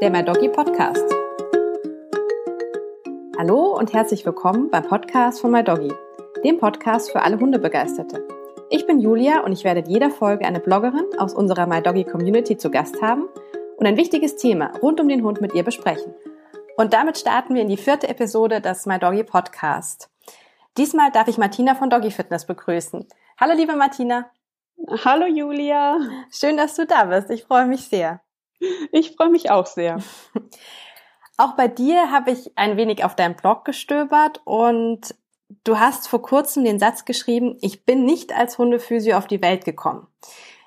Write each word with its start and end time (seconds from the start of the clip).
der 0.00 0.10
My 0.10 0.24
Doggy 0.24 0.48
Podcast. 0.48 1.04
Hallo 3.36 3.76
und 3.76 3.92
herzlich 3.92 4.24
willkommen 4.24 4.70
beim 4.70 4.84
Podcast 4.84 5.40
von 5.40 5.50
My 5.50 5.64
Doggy, 5.64 5.92
dem 6.44 6.58
Podcast 6.58 7.10
für 7.10 7.22
alle 7.22 7.40
Hundebegeisterte. 7.40 8.24
Ich 8.70 8.86
bin 8.86 9.00
Julia 9.00 9.40
und 9.40 9.52
ich 9.52 9.64
werde 9.64 9.80
in 9.80 9.90
jeder 9.90 10.10
Folge 10.10 10.46
eine 10.46 10.60
Bloggerin 10.60 11.06
aus 11.18 11.34
unserer 11.34 11.66
My 11.66 11.82
Doggy 11.82 12.04
Community 12.04 12.56
zu 12.56 12.70
Gast 12.70 13.02
haben 13.02 13.28
und 13.76 13.86
ein 13.86 13.96
wichtiges 13.96 14.36
Thema 14.36 14.70
rund 14.80 15.00
um 15.00 15.08
den 15.08 15.24
Hund 15.24 15.40
mit 15.40 15.52
ihr 15.54 15.64
besprechen. 15.64 16.14
Und 16.76 16.92
damit 16.92 17.18
starten 17.18 17.56
wir 17.56 17.62
in 17.62 17.68
die 17.68 17.76
vierte 17.76 18.08
Episode 18.08 18.60
des 18.60 18.86
My 18.86 19.00
Doggy 19.00 19.24
Podcast. 19.24 20.10
Diesmal 20.76 21.10
darf 21.10 21.26
ich 21.26 21.38
Martina 21.38 21.74
von 21.74 21.90
Doggy 21.90 22.12
Fitness 22.12 22.46
begrüßen. 22.46 23.04
Hallo 23.40 23.54
liebe 23.54 23.74
Martina. 23.74 24.30
Hallo 25.04 25.26
Julia. 25.26 25.98
Schön, 26.30 26.56
dass 26.56 26.76
du 26.76 26.86
da 26.86 27.06
bist. 27.06 27.30
Ich 27.30 27.42
freue 27.42 27.66
mich 27.66 27.88
sehr. 27.88 28.20
Ich 28.92 29.12
freue 29.16 29.30
mich 29.30 29.50
auch 29.50 29.66
sehr. 29.66 29.98
Auch 31.40 31.54
bei 31.54 31.68
dir 31.68 32.10
habe 32.10 32.32
ich 32.32 32.50
ein 32.56 32.76
wenig 32.76 33.04
auf 33.04 33.14
deinem 33.14 33.36
Blog 33.36 33.64
gestöbert 33.64 34.40
und 34.44 35.14
du 35.62 35.78
hast 35.78 36.08
vor 36.08 36.20
kurzem 36.20 36.64
den 36.64 36.80
Satz 36.80 37.04
geschrieben, 37.04 37.56
ich 37.60 37.84
bin 37.84 38.04
nicht 38.04 38.36
als 38.36 38.58
Hundephysio 38.58 39.16
auf 39.16 39.28
die 39.28 39.40
Welt 39.40 39.64
gekommen. 39.64 40.08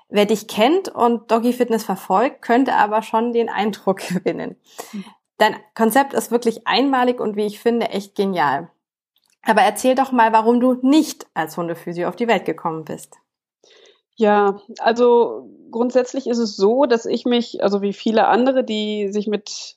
Wer 0.08 0.24
dich 0.24 0.48
kennt 0.48 0.88
und 0.88 1.30
Doggy 1.30 1.52
Fitness 1.52 1.84
verfolgt, 1.84 2.40
könnte 2.40 2.74
aber 2.74 3.02
schon 3.02 3.32
den 3.32 3.50
Eindruck 3.50 3.98
gewinnen. 4.08 4.56
Dein 5.36 5.56
Konzept 5.74 6.14
ist 6.14 6.30
wirklich 6.30 6.66
einmalig 6.66 7.20
und 7.20 7.36
wie 7.36 7.46
ich 7.46 7.60
finde, 7.60 7.90
echt 7.90 8.14
genial. 8.14 8.70
Aber 9.42 9.62
erzähl 9.62 9.94
doch 9.94 10.12
mal, 10.12 10.32
warum 10.32 10.60
du 10.60 10.74
nicht 10.82 11.26
als 11.34 11.56
Hundephysio 11.56 12.08
auf 12.08 12.16
die 12.16 12.28
Welt 12.28 12.44
gekommen 12.44 12.84
bist. 12.84 13.18
Ja, 14.16 14.60
also 14.78 15.48
grundsätzlich 15.70 16.26
ist 16.26 16.38
es 16.38 16.56
so, 16.56 16.84
dass 16.84 17.06
ich 17.06 17.24
mich, 17.24 17.62
also 17.62 17.82
wie 17.82 17.92
viele 17.92 18.28
andere, 18.28 18.62
die 18.62 19.08
sich 19.10 19.26
mit, 19.26 19.76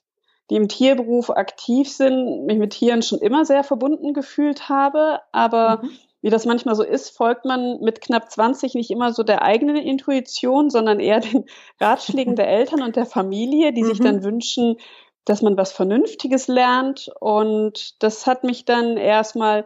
die 0.50 0.56
im 0.56 0.68
Tierberuf 0.68 1.30
aktiv 1.30 1.90
sind, 1.90 2.46
mich 2.46 2.58
mit 2.58 2.74
Tieren 2.74 3.02
schon 3.02 3.20
immer 3.20 3.46
sehr 3.46 3.64
verbunden 3.64 4.14
gefühlt 4.14 4.70
habe. 4.70 5.22
Aber 5.32 5.82
mhm. 5.82 5.90
wie 6.22 6.30
das 6.30 6.46
manchmal 6.46 6.76
so 6.76 6.84
ist, 6.84 7.16
folgt 7.16 7.46
man 7.46 7.80
mit 7.80 8.02
knapp 8.02 8.30
20 8.30 8.76
nicht 8.76 8.92
immer 8.92 9.14
so 9.14 9.24
der 9.24 9.42
eigenen 9.42 9.78
Intuition, 9.78 10.70
sondern 10.70 11.00
eher 11.00 11.22
den 11.22 11.46
Ratschlägen 11.80 12.36
der 12.36 12.50
Eltern 12.50 12.84
und 12.84 12.96
der 12.96 13.06
Familie, 13.06 13.74
die 13.74 13.84
mhm. 13.84 13.88
sich 13.88 14.00
dann 14.00 14.24
wünschen, 14.24 14.78
dass 15.24 15.42
man 15.42 15.58
was 15.58 15.72
Vernünftiges 15.72 16.48
lernt. 16.48 17.10
Und 17.20 18.04
das 18.04 18.28
hat 18.28 18.44
mich 18.44 18.66
dann 18.66 18.98
erstmal 18.98 19.66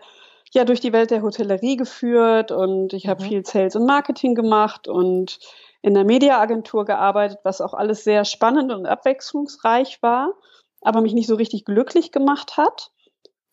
ja 0.54 0.66
durch 0.66 0.80
die 0.80 0.94
Welt 0.94 1.12
der 1.12 1.22
Hotellerie 1.22 1.78
geführt 1.78 2.52
und 2.52 2.94
ich 2.94 3.08
habe 3.08 3.24
mhm. 3.24 3.28
viel 3.28 3.46
Sales 3.46 3.76
und 3.76 3.86
Marketing 3.86 4.36
gemacht 4.36 4.88
und 4.88 5.40
in 5.82 5.94
der 5.94 6.04
Mediaagentur 6.04 6.86
gearbeitet, 6.86 7.40
was 7.44 7.62
auch 7.62 7.74
alles 7.74 8.04
sehr 8.04 8.26
spannend 8.26 8.72
und 8.72 8.86
abwechslungsreich 8.86 10.02
war, 10.02 10.34
aber 10.82 11.02
mich 11.02 11.14
nicht 11.14 11.28
so 11.28 11.36
richtig 11.36 11.66
glücklich 11.66 12.12
gemacht 12.12 12.58
hat. 12.58 12.92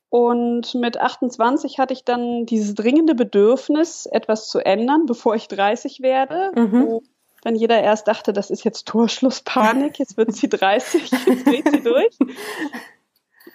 Und 0.08 0.74
mit 0.74 0.98
28 0.98 1.78
hatte 1.78 1.92
ich 1.92 2.04
dann 2.04 2.46
dieses 2.46 2.74
dringende 2.74 3.14
Bedürfnis, 3.14 4.06
etwas 4.06 4.48
zu 4.48 4.60
ändern, 4.60 5.06
bevor 5.06 5.34
ich 5.34 5.48
30 5.48 6.00
werde, 6.00 6.52
mhm. 6.54 6.72
wo 6.72 7.02
dann 7.42 7.54
jeder 7.54 7.80
erst 7.80 8.08
dachte, 8.08 8.32
das 8.32 8.50
ist 8.50 8.64
jetzt 8.64 8.88
Torschlusspanik, 8.88 9.98
jetzt 9.98 10.16
wird 10.16 10.32
sie 10.34 10.48
30, 10.48 11.10
jetzt 11.10 11.46
dreht 11.46 11.70
sie 11.70 11.82
durch. 11.82 12.16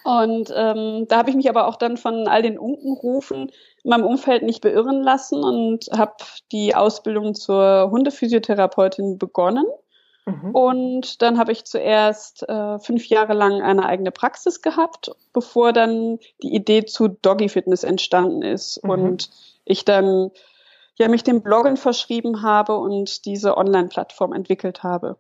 Und 0.04 0.52
ähm, 0.56 1.06
da 1.08 1.18
habe 1.18 1.30
ich 1.30 1.36
mich 1.36 1.50
aber 1.50 1.68
auch 1.68 1.76
dann 1.76 1.98
von 1.98 2.28
all 2.28 2.42
den 2.42 2.58
Unkenrufen 2.58 3.52
in 3.84 3.90
meinem 3.90 4.06
Umfeld 4.06 4.44
nicht 4.44 4.62
beirren 4.62 5.04
lassen 5.04 5.44
und 5.44 5.86
habe 5.92 6.16
die 6.52 6.76
Ausbildung 6.76 7.36
zur 7.36 7.90
Hundephysiotherapeutin 7.92 9.18
begonnen. 9.18 9.66
Mhm. 10.26 10.52
Und 10.56 11.22
dann 11.22 11.38
habe 11.38 11.52
ich 11.52 11.66
zuerst 11.66 12.48
äh, 12.48 12.80
fünf 12.80 13.08
Jahre 13.08 13.34
lang 13.34 13.62
eine 13.62 13.86
eigene 13.86 14.12
Praxis 14.12 14.62
gehabt, 14.62 15.12
bevor 15.34 15.74
dann 15.74 16.20
die 16.42 16.54
Idee 16.54 16.86
zu 16.86 17.08
Doggy 17.08 17.50
Fitness 17.50 17.84
entstanden 17.84 18.42
ist 18.42 18.84
mhm. 18.84 18.90
und 18.90 19.30
ich 19.66 19.86
dann 19.86 20.32
ja 20.98 21.08
mich 21.08 21.24
dem 21.24 21.42
Bloggen 21.42 21.78
verschrieben 21.78 22.42
habe 22.44 22.78
und 22.78 23.26
diese 23.26 23.58
Online-Plattform 23.58 24.34
entwickelt 24.34 24.84
habe. 24.84 25.18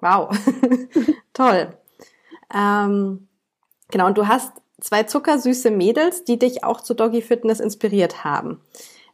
Wow, 0.00 0.36
toll. 1.32 1.76
Ähm, 2.54 3.28
Genau, 3.92 4.06
und 4.06 4.18
du 4.18 4.26
hast 4.26 4.52
zwei 4.80 5.04
zuckersüße 5.04 5.70
Mädels, 5.70 6.24
die 6.24 6.38
dich 6.38 6.64
auch 6.64 6.80
zu 6.80 6.94
Doggy 6.94 7.22
Fitness 7.22 7.60
inspiriert 7.60 8.24
haben. 8.24 8.60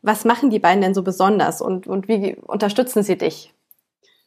Was 0.00 0.24
machen 0.24 0.48
die 0.48 0.60
beiden 0.60 0.80
denn 0.80 0.94
so 0.94 1.02
besonders 1.02 1.60
und, 1.60 1.86
und 1.86 2.08
wie 2.08 2.36
unterstützen 2.36 3.02
sie 3.02 3.18
dich? 3.18 3.52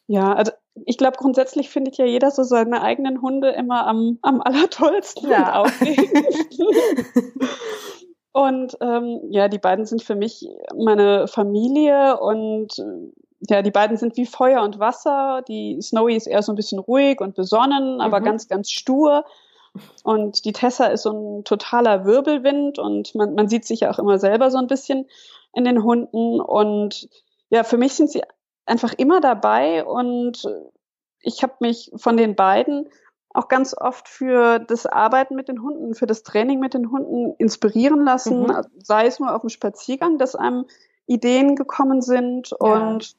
Ja, 0.07 0.33
also 0.33 0.51
ich 0.85 0.97
glaube, 0.97 1.17
grundsätzlich 1.17 1.69
findet 1.69 1.97
ja 1.97 2.05
jeder 2.05 2.31
so 2.31 2.43
seine 2.43 2.81
eigenen 2.81 3.21
Hunde 3.21 3.49
immer 3.49 3.87
am, 3.87 4.19
am 4.21 4.41
allertollsten 4.41 5.29
ja. 5.29 5.61
und 5.61 5.67
aufregendsten. 5.67 6.67
und 8.33 8.77
ähm, 8.81 9.21
ja, 9.29 9.47
die 9.47 9.59
beiden 9.59 9.85
sind 9.85 10.03
für 10.03 10.15
mich 10.15 10.47
meine 10.75 11.27
Familie 11.27 12.19
und 12.19 12.73
ja, 13.49 13.61
die 13.61 13.71
beiden 13.71 13.95
sind 13.95 14.17
wie 14.17 14.25
Feuer 14.25 14.63
und 14.63 14.79
Wasser. 14.79 15.43
Die 15.47 15.81
Snowy 15.81 16.15
ist 16.15 16.27
eher 16.27 16.43
so 16.43 16.51
ein 16.51 16.57
bisschen 16.57 16.79
ruhig 16.79 17.21
und 17.21 17.35
besonnen, 17.35 18.01
aber 18.01 18.19
mhm. 18.19 18.25
ganz, 18.25 18.47
ganz 18.49 18.69
stur. 18.69 19.23
Und 20.03 20.45
die 20.45 20.51
Tessa 20.51 20.87
ist 20.87 21.03
so 21.03 21.11
ein 21.11 21.43
totaler 21.43 22.05
Wirbelwind 22.05 22.77
und 22.79 23.15
man, 23.15 23.35
man 23.35 23.47
sieht 23.47 23.65
sich 23.65 23.81
ja 23.81 23.91
auch 23.91 23.99
immer 23.99 24.19
selber 24.19 24.51
so 24.51 24.57
ein 24.57 24.67
bisschen 24.67 25.07
in 25.53 25.63
den 25.63 25.83
Hunden. 25.83 26.41
Und 26.41 27.09
ja, 27.49 27.63
für 27.63 27.77
mich 27.77 27.93
sind 27.93 28.09
sie 28.09 28.21
einfach 28.65 28.93
immer 28.93 29.21
dabei 29.21 29.85
und 29.85 30.47
ich 31.21 31.43
habe 31.43 31.53
mich 31.59 31.91
von 31.95 32.17
den 32.17 32.35
beiden 32.35 32.89
auch 33.33 33.47
ganz 33.47 33.75
oft 33.77 34.09
für 34.09 34.59
das 34.59 34.85
Arbeiten 34.85 35.35
mit 35.35 35.47
den 35.47 35.61
Hunden, 35.61 35.95
für 35.95 36.05
das 36.05 36.23
Training 36.23 36.59
mit 36.59 36.73
den 36.73 36.91
Hunden 36.91 37.33
inspirieren 37.37 38.03
lassen, 38.03 38.43
mhm. 38.43 38.61
sei 38.83 39.05
es 39.05 39.19
nur 39.19 39.33
auf 39.33 39.41
dem 39.41 39.49
Spaziergang, 39.49 40.17
dass 40.17 40.35
einem 40.35 40.65
Ideen 41.07 41.55
gekommen 41.55 42.01
sind. 42.01 42.49
Ja. 42.51 42.57
Und 42.57 43.15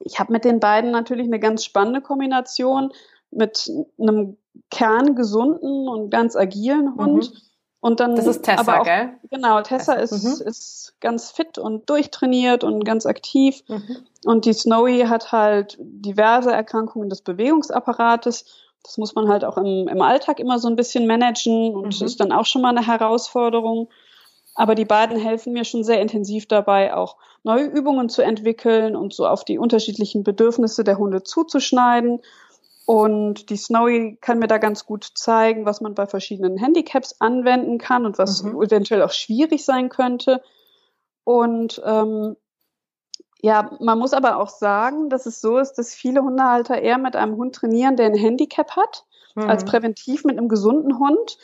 ich 0.00 0.18
habe 0.18 0.32
mit 0.32 0.44
den 0.44 0.60
beiden 0.60 0.90
natürlich 0.90 1.26
eine 1.26 1.38
ganz 1.38 1.64
spannende 1.64 2.00
Kombination 2.00 2.92
mit 3.30 3.70
einem 3.98 4.36
kerngesunden 4.70 5.88
und 5.88 6.10
ganz 6.10 6.36
agilen 6.36 6.94
Hund. 6.96 7.30
Mhm. 7.30 7.38
Und 7.80 8.00
dann, 8.00 8.16
das 8.16 8.26
ist 8.26 8.42
Tessa, 8.42 8.60
aber 8.60 8.80
auch, 8.80 8.84
gell? 8.84 9.10
Genau, 9.30 9.60
Tessa 9.62 9.94
ist, 9.94 10.24
mhm. 10.24 10.46
ist 10.46 10.94
ganz 11.00 11.30
fit 11.30 11.58
und 11.58 11.88
durchtrainiert 11.88 12.64
und 12.64 12.84
ganz 12.84 13.06
aktiv. 13.06 13.62
Mhm. 13.68 13.98
Und 14.24 14.44
die 14.46 14.52
Snowy 14.52 15.04
hat 15.08 15.30
halt 15.30 15.76
diverse 15.80 16.50
Erkrankungen 16.50 17.08
des 17.08 17.22
Bewegungsapparates. 17.22 18.46
Das 18.82 18.98
muss 18.98 19.14
man 19.14 19.28
halt 19.28 19.44
auch 19.44 19.56
im, 19.56 19.86
im 19.86 20.02
Alltag 20.02 20.40
immer 20.40 20.58
so 20.58 20.68
ein 20.68 20.76
bisschen 20.76 21.06
managen 21.06 21.74
und 21.74 22.00
mhm. 22.00 22.06
ist 22.06 22.18
dann 22.18 22.32
auch 22.32 22.46
schon 22.46 22.62
mal 22.62 22.76
eine 22.76 22.86
Herausforderung. 22.86 23.88
Aber 24.56 24.74
die 24.74 24.84
beiden 24.84 25.16
helfen 25.16 25.52
mir 25.52 25.64
schon 25.64 25.84
sehr 25.84 26.00
intensiv 26.00 26.48
dabei, 26.48 26.94
auch 26.94 27.16
neue 27.44 27.64
Übungen 27.64 28.08
zu 28.08 28.22
entwickeln 28.22 28.96
und 28.96 29.14
so 29.14 29.24
auf 29.28 29.44
die 29.44 29.56
unterschiedlichen 29.56 30.24
Bedürfnisse 30.24 30.82
der 30.82 30.98
Hunde 30.98 31.22
zuzuschneiden 31.22 32.20
und 32.88 33.50
die 33.50 33.58
Snowy 33.58 34.16
kann 34.18 34.38
mir 34.38 34.46
da 34.46 34.56
ganz 34.56 34.86
gut 34.86 35.10
zeigen, 35.14 35.66
was 35.66 35.82
man 35.82 35.94
bei 35.94 36.06
verschiedenen 36.06 36.56
Handicaps 36.56 37.16
anwenden 37.20 37.76
kann 37.76 38.06
und 38.06 38.16
was 38.16 38.42
mhm. 38.42 38.62
eventuell 38.62 39.02
auch 39.02 39.12
schwierig 39.12 39.62
sein 39.66 39.90
könnte. 39.90 40.42
Und 41.22 41.82
ähm, 41.84 42.36
ja, 43.42 43.76
man 43.80 43.98
muss 43.98 44.14
aber 44.14 44.38
auch 44.38 44.48
sagen, 44.48 45.10
dass 45.10 45.26
es 45.26 45.42
so 45.42 45.58
ist, 45.58 45.74
dass 45.74 45.94
viele 45.94 46.22
Hundehalter 46.22 46.80
eher 46.80 46.96
mit 46.96 47.14
einem 47.14 47.36
Hund 47.36 47.56
trainieren, 47.56 47.96
der 47.96 48.06
ein 48.06 48.14
Handicap 48.14 48.74
hat, 48.74 49.04
mhm. 49.34 49.50
als 49.50 49.66
präventiv 49.66 50.24
mit 50.24 50.38
einem 50.38 50.48
gesunden 50.48 50.98
Hund. 50.98 51.36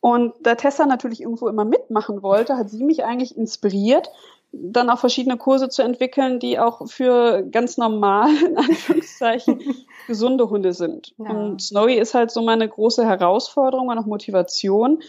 Und 0.00 0.34
da 0.42 0.54
Tessa 0.54 0.86
natürlich 0.86 1.22
irgendwo 1.22 1.48
immer 1.48 1.64
mitmachen 1.64 2.22
wollte, 2.22 2.56
hat 2.56 2.70
sie 2.70 2.84
mich 2.84 3.02
eigentlich 3.02 3.36
inspiriert, 3.36 4.08
dann 4.52 4.90
auch 4.90 4.98
verschiedene 4.98 5.38
Kurse 5.38 5.68
zu 5.68 5.82
entwickeln, 5.82 6.38
die 6.38 6.58
auch 6.58 6.86
für 6.88 7.42
ganz 7.42 7.78
normal, 7.78 8.28
in 8.46 8.56
Anführungszeichen, 8.56 9.60
gesunde 10.06 10.50
Hunde 10.50 10.72
sind. 10.72 11.14
Ja. 11.18 11.30
Und 11.30 11.62
Snowy 11.62 11.94
ist 11.94 12.14
halt 12.14 12.30
so 12.30 12.42
meine 12.42 12.68
große 12.68 13.04
Herausforderung 13.04 13.88
und 13.88 13.98
auch 13.98 14.06
Motivation, 14.06 15.02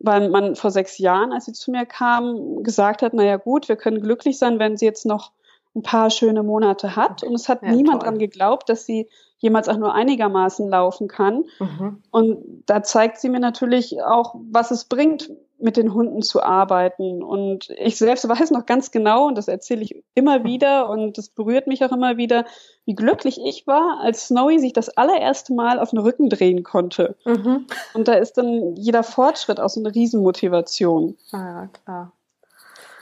weil 0.00 0.28
man 0.30 0.56
vor 0.56 0.70
sechs 0.70 0.98
Jahren, 0.98 1.32
als 1.32 1.44
sie 1.44 1.52
zu 1.52 1.70
mir 1.70 1.86
kam, 1.86 2.62
gesagt 2.62 3.02
hat, 3.02 3.14
naja 3.14 3.36
gut, 3.36 3.68
wir 3.68 3.76
können 3.76 4.00
glücklich 4.00 4.38
sein, 4.38 4.58
wenn 4.58 4.76
sie 4.76 4.86
jetzt 4.86 5.06
noch 5.06 5.32
ein 5.76 5.82
paar 5.82 6.10
schöne 6.10 6.42
Monate 6.42 6.96
hat. 6.96 7.22
Und 7.22 7.34
es 7.34 7.48
hat 7.48 7.62
ja, 7.62 7.70
niemand 7.70 8.00
toll. 8.00 8.10
dran 8.10 8.18
geglaubt, 8.18 8.68
dass 8.68 8.86
sie 8.86 9.08
jemals 9.40 9.68
auch 9.68 9.76
nur 9.76 9.94
einigermaßen 9.94 10.68
laufen 10.68 11.08
kann. 11.08 11.44
Mhm. 11.58 12.02
Und 12.10 12.62
da 12.66 12.82
zeigt 12.82 13.18
sie 13.18 13.28
mir 13.28 13.40
natürlich 13.40 14.02
auch, 14.02 14.34
was 14.50 14.70
es 14.70 14.84
bringt, 14.84 15.30
mit 15.58 15.76
den 15.76 15.92
Hunden 15.92 16.22
zu 16.22 16.42
arbeiten. 16.42 17.22
Und 17.22 17.70
ich 17.70 17.96
selbst 17.96 18.26
weiß 18.28 18.50
noch 18.50 18.66
ganz 18.66 18.90
genau, 18.90 19.26
und 19.26 19.36
das 19.36 19.48
erzähle 19.48 19.82
ich 19.82 20.02
immer 20.14 20.44
wieder 20.44 20.88
und 20.88 21.18
das 21.18 21.28
berührt 21.28 21.66
mich 21.66 21.84
auch 21.84 21.92
immer 21.92 22.16
wieder, 22.16 22.44
wie 22.84 22.94
glücklich 22.94 23.38
ich 23.44 23.66
war, 23.66 24.00
als 24.02 24.28
Snowy 24.28 24.58
sich 24.58 24.72
das 24.72 24.96
allererste 24.96 25.54
Mal 25.54 25.78
auf 25.78 25.90
den 25.90 25.98
Rücken 25.98 26.28
drehen 26.28 26.62
konnte. 26.62 27.16
Mhm. 27.24 27.66
Und 27.94 28.08
da 28.08 28.14
ist 28.14 28.38
dann 28.38 28.76
jeder 28.76 29.02
Fortschritt 29.02 29.60
auch 29.60 29.68
so 29.68 29.80
eine 29.80 29.94
Riesenmotivation. 29.94 31.16
Ah, 31.32 31.66
klar. 31.84 32.12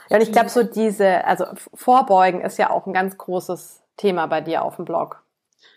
Ja, 0.09 0.17
und 0.17 0.23
ich 0.23 0.31
glaube, 0.31 0.49
so 0.49 0.63
diese, 0.63 1.25
also 1.25 1.45
Vorbeugen 1.73 2.41
ist 2.41 2.57
ja 2.57 2.71
auch 2.71 2.87
ein 2.87 2.93
ganz 2.93 3.17
großes 3.17 3.81
Thema 3.97 4.25
bei 4.25 4.41
dir 4.41 4.63
auf 4.63 4.77
dem 4.77 4.85
Blog. 4.85 5.21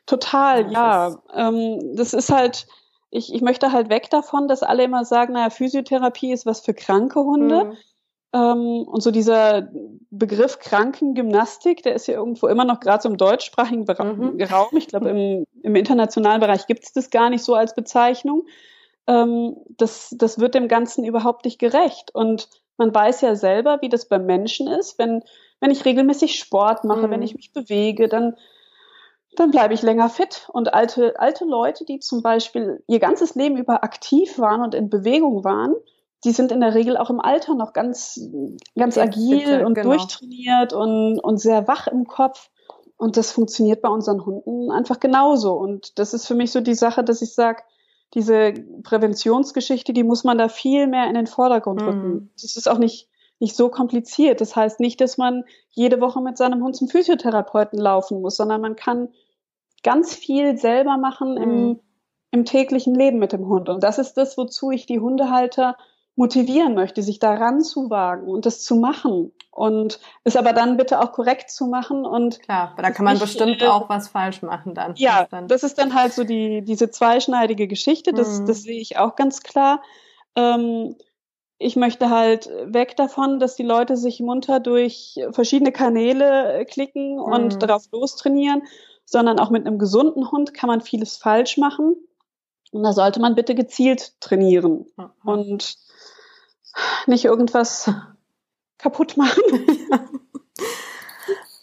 Total, 0.06 0.70
ja. 0.72 1.08
ja. 1.08 1.22
Ähm, 1.48 1.96
das 1.96 2.12
ist 2.12 2.30
halt, 2.30 2.66
ich, 3.10 3.32
ich 3.32 3.42
möchte 3.42 3.72
halt 3.72 3.88
weg 3.90 4.10
davon, 4.10 4.48
dass 4.48 4.62
alle 4.62 4.84
immer 4.84 5.04
sagen, 5.04 5.34
naja, 5.34 5.50
Physiotherapie 5.50 6.32
ist 6.32 6.46
was 6.46 6.60
für 6.60 6.74
kranke 6.74 7.20
Hunde. 7.20 7.64
Mhm. 7.64 7.76
Ähm, 8.34 8.88
und 8.88 9.02
so 9.02 9.10
dieser 9.10 9.68
Begriff 10.10 10.58
Krankengymnastik, 10.58 11.82
der 11.82 11.94
ist 11.94 12.06
ja 12.06 12.14
irgendwo 12.14 12.46
immer 12.46 12.64
noch 12.64 12.80
gerade 12.80 13.02
so 13.02 13.08
im 13.10 13.18
deutschsprachigen 13.18 13.84
mhm. 13.84 14.42
Raum. 14.42 14.76
Ich 14.76 14.88
glaube, 14.88 15.08
im, 15.10 15.44
im 15.62 15.76
internationalen 15.76 16.40
Bereich 16.40 16.66
gibt 16.66 16.84
es 16.84 16.92
das 16.92 17.10
gar 17.10 17.28
nicht 17.28 17.44
so 17.44 17.54
als 17.54 17.74
Bezeichnung. 17.74 18.46
Ähm, 19.06 19.56
das, 19.76 20.14
das 20.18 20.38
wird 20.38 20.54
dem 20.54 20.68
Ganzen 20.68 21.04
überhaupt 21.04 21.44
nicht 21.44 21.58
gerecht. 21.58 22.14
Und 22.14 22.48
man 22.78 22.94
weiß 22.94 23.20
ja 23.20 23.36
selber, 23.36 23.78
wie 23.82 23.90
das 23.90 24.08
beim 24.08 24.24
Menschen 24.24 24.66
ist. 24.66 24.98
Wenn, 24.98 25.22
wenn 25.60 25.70
ich 25.70 25.84
regelmäßig 25.84 26.38
Sport 26.38 26.84
mache, 26.84 27.06
mhm. 27.06 27.10
wenn 27.10 27.22
ich 27.22 27.34
mich 27.34 27.52
bewege, 27.52 28.08
dann 28.08 28.36
dann 29.36 29.50
bleibe 29.50 29.74
ich 29.74 29.82
länger 29.82 30.08
fit. 30.08 30.48
Und 30.52 30.74
alte, 30.74 31.18
alte 31.18 31.44
Leute, 31.44 31.84
die 31.84 32.00
zum 32.00 32.22
Beispiel 32.22 32.82
ihr 32.86 32.98
ganzes 32.98 33.34
Leben 33.34 33.56
über 33.56 33.84
aktiv 33.84 34.38
waren 34.38 34.62
und 34.62 34.74
in 34.74 34.90
Bewegung 34.90 35.44
waren, 35.44 35.74
die 36.24 36.32
sind 36.32 36.52
in 36.52 36.60
der 36.60 36.74
Regel 36.74 36.96
auch 36.96 37.10
im 37.10 37.20
Alter 37.20 37.54
noch 37.54 37.72
ganz, 37.72 38.20
ganz 38.76 38.96
ja, 38.96 39.02
agil 39.02 39.38
bitte, 39.38 39.66
und 39.66 39.74
genau. 39.74 39.90
durchtrainiert 39.90 40.72
und, 40.72 41.18
und 41.18 41.38
sehr 41.38 41.66
wach 41.66 41.88
im 41.88 42.06
Kopf. 42.06 42.50
Und 42.96 43.16
das 43.16 43.32
funktioniert 43.32 43.82
bei 43.82 43.88
unseren 43.88 44.24
Hunden 44.24 44.70
einfach 44.70 45.00
genauso. 45.00 45.54
Und 45.54 45.98
das 45.98 46.14
ist 46.14 46.26
für 46.26 46.36
mich 46.36 46.52
so 46.52 46.60
die 46.60 46.74
Sache, 46.74 47.02
dass 47.02 47.22
ich 47.22 47.34
sage, 47.34 47.62
diese 48.14 48.52
Präventionsgeschichte, 48.84 49.92
die 49.92 50.04
muss 50.04 50.22
man 50.22 50.38
da 50.38 50.48
viel 50.48 50.86
mehr 50.86 51.08
in 51.08 51.14
den 51.14 51.26
Vordergrund 51.26 51.80
mhm. 51.80 51.88
rücken. 51.88 52.30
Das 52.40 52.56
ist 52.56 52.68
auch 52.68 52.78
nicht, 52.78 53.08
nicht 53.40 53.56
so 53.56 53.70
kompliziert. 53.70 54.40
Das 54.40 54.54
heißt 54.54 54.78
nicht, 54.78 55.00
dass 55.00 55.18
man 55.18 55.44
jede 55.70 56.00
Woche 56.00 56.20
mit 56.20 56.36
seinem 56.38 56.62
Hund 56.62 56.76
zum 56.76 56.88
Physiotherapeuten 56.88 57.78
laufen 57.78 58.20
muss, 58.20 58.36
sondern 58.36 58.60
man 58.60 58.76
kann 58.76 59.08
ganz 59.82 60.14
viel 60.14 60.56
selber 60.56 60.96
machen 60.96 61.36
im, 61.36 61.68
mhm. 61.68 61.80
im 62.30 62.44
täglichen 62.44 62.94
Leben 62.94 63.18
mit 63.18 63.32
dem 63.32 63.46
Hund. 63.46 63.68
Und 63.68 63.82
das 63.82 63.98
ist 63.98 64.14
das, 64.14 64.36
wozu 64.36 64.70
ich 64.70 64.86
die 64.86 65.00
Hundehalter 65.00 65.76
motivieren 66.14 66.74
möchte, 66.74 67.02
sich 67.02 67.18
daran 67.18 67.62
zu 67.62 67.88
wagen 67.88 68.28
und 68.28 68.44
das 68.44 68.62
zu 68.62 68.76
machen 68.76 69.32
und 69.50 69.98
es 70.24 70.36
aber 70.36 70.52
dann 70.52 70.76
bitte 70.76 71.00
auch 71.00 71.12
korrekt 71.12 71.50
zu 71.50 71.66
machen 71.66 72.04
und 72.04 72.40
klar, 72.40 72.74
da 72.76 72.90
kann 72.90 73.06
man 73.06 73.14
nicht, 73.14 73.22
bestimmt 73.22 73.62
auch 73.64 73.88
was 73.88 74.08
falsch 74.08 74.42
machen 74.42 74.74
dann. 74.74 74.94
Ja, 74.96 75.26
dann 75.30 75.48
das 75.48 75.62
ist 75.62 75.78
dann 75.78 75.94
halt 75.94 76.12
so 76.12 76.24
die 76.24 76.62
diese 76.62 76.90
zweischneidige 76.90 77.66
Geschichte, 77.66 78.12
das 78.12 78.40
mhm. 78.40 78.46
das 78.46 78.62
sehe 78.62 78.80
ich 78.80 78.98
auch 78.98 79.16
ganz 79.16 79.42
klar. 79.42 79.82
Ähm, 80.36 80.96
ich 81.58 81.76
möchte 81.76 82.10
halt 82.10 82.50
weg 82.64 82.96
davon, 82.96 83.38
dass 83.38 83.54
die 83.54 83.62
Leute 83.62 83.96
sich 83.96 84.20
munter 84.20 84.60
durch 84.60 85.18
verschiedene 85.30 85.72
Kanäle 85.72 86.66
klicken 86.68 87.18
und 87.18 87.54
mhm. 87.54 87.58
darauf 87.58 87.84
lostrainieren, 87.90 88.64
sondern 89.04 89.38
auch 89.38 89.50
mit 89.50 89.66
einem 89.66 89.78
gesunden 89.78 90.30
Hund 90.30 90.54
kann 90.54 90.68
man 90.68 90.80
vieles 90.80 91.16
falsch 91.16 91.58
machen. 91.58 91.96
Und 92.72 92.82
da 92.82 92.92
sollte 92.92 93.20
man 93.20 93.34
bitte 93.34 93.54
gezielt 93.54 94.20
trainieren 94.20 94.86
mhm. 94.96 95.10
und 95.24 95.76
nicht 97.06 97.24
irgendwas 97.24 97.90
kaputt 98.78 99.16
machen. 99.16 99.42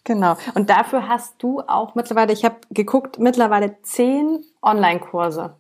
Genau. 0.10 0.38
Und 0.56 0.72
dafür 0.72 1.08
hast 1.08 1.36
du 1.44 1.62
auch 1.68 1.94
mittlerweile, 1.94 2.34
ich 2.34 2.44
habe 2.44 2.56
geguckt, 2.72 3.20
mittlerweile 3.20 3.80
zehn 3.84 4.44
Online-Kurse 4.60 5.56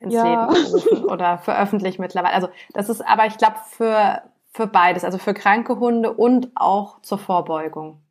ins 0.00 0.14
ja. 0.14 0.48
Leben 0.48 0.64
gerufen 0.64 1.04
oder 1.04 1.38
veröffentlicht 1.38 2.00
mittlerweile. 2.00 2.34
Also 2.34 2.48
das 2.72 2.88
ist 2.88 3.02
aber, 3.02 3.26
ich 3.26 3.38
glaube, 3.38 3.54
für, 3.70 4.22
für 4.50 4.66
beides, 4.66 5.04
also 5.04 5.18
für 5.18 5.32
kranke 5.32 5.78
Hunde 5.78 6.12
und 6.12 6.50
auch 6.56 7.02
zur 7.02 7.18
Vorbeugung. 7.18 8.02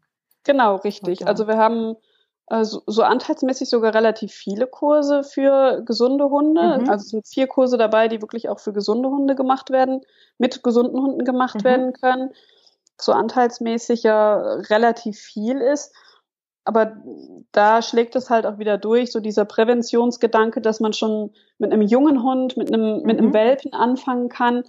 Genau, 0.45 0.77
richtig. 0.77 1.19
Okay. 1.19 1.30
Also 1.30 1.48
wir 1.48 1.57
haben 1.57 1.98
also 2.48 2.84
so 2.88 3.04
anteilsmäßig 3.04 3.69
sogar 3.69 3.94
relativ 3.94 4.34
viele 4.34 4.68
Kurse 4.68 5.24
für 5.24 5.81
gesunde 5.86 6.30
Hunde. 6.30 6.80
Mhm. 6.80 6.90
Also 6.90 7.04
es 7.04 7.10
sind 7.10 7.28
vier 7.28 7.48
Kurse 7.48 7.78
dabei, 7.78 8.07
die 8.07 8.22
wirklich 8.22 8.50
auch 8.50 8.60
für 8.60 8.74
gesunde 8.74 9.10
Hunde 9.10 9.36
gemacht 9.36 9.69
werden, 9.69 10.01
mit 10.38 10.62
gesunden 10.63 11.01
Hunden 11.01 11.24
gemacht 11.24 11.56
mhm. 11.56 11.63
werden 11.63 11.94
können. 11.94 12.31
So 13.00 13.13
anteilsmäßig 13.13 14.04
ja 14.04 14.36
relativ 14.69 15.18
viel 15.19 15.60
ist. 15.60 15.94
Aber 16.66 16.98
da 17.51 17.81
schlägt 17.81 18.16
es 18.16 18.30
halt 18.30 18.46
auch 18.46 18.57
wieder 18.57 18.78
durch, 18.78 19.12
so 19.12 19.19
dieser 19.19 19.44
Präventionsgedanke, 19.46 20.62
dass 20.62 20.80
man 20.80 20.94
schon 20.94 21.34
mit 21.57 21.74
einem 21.74 21.81
jungen 21.81 22.24
Hund, 22.24 22.56
mit 22.56 22.74
einem, 22.74 23.00
mhm. 23.00 23.06
mit 23.06 23.18
einem 23.18 23.30
mhm. 23.30 23.34
Welpen 23.34 23.74
anfangen 23.74 24.30
kann, 24.30 24.63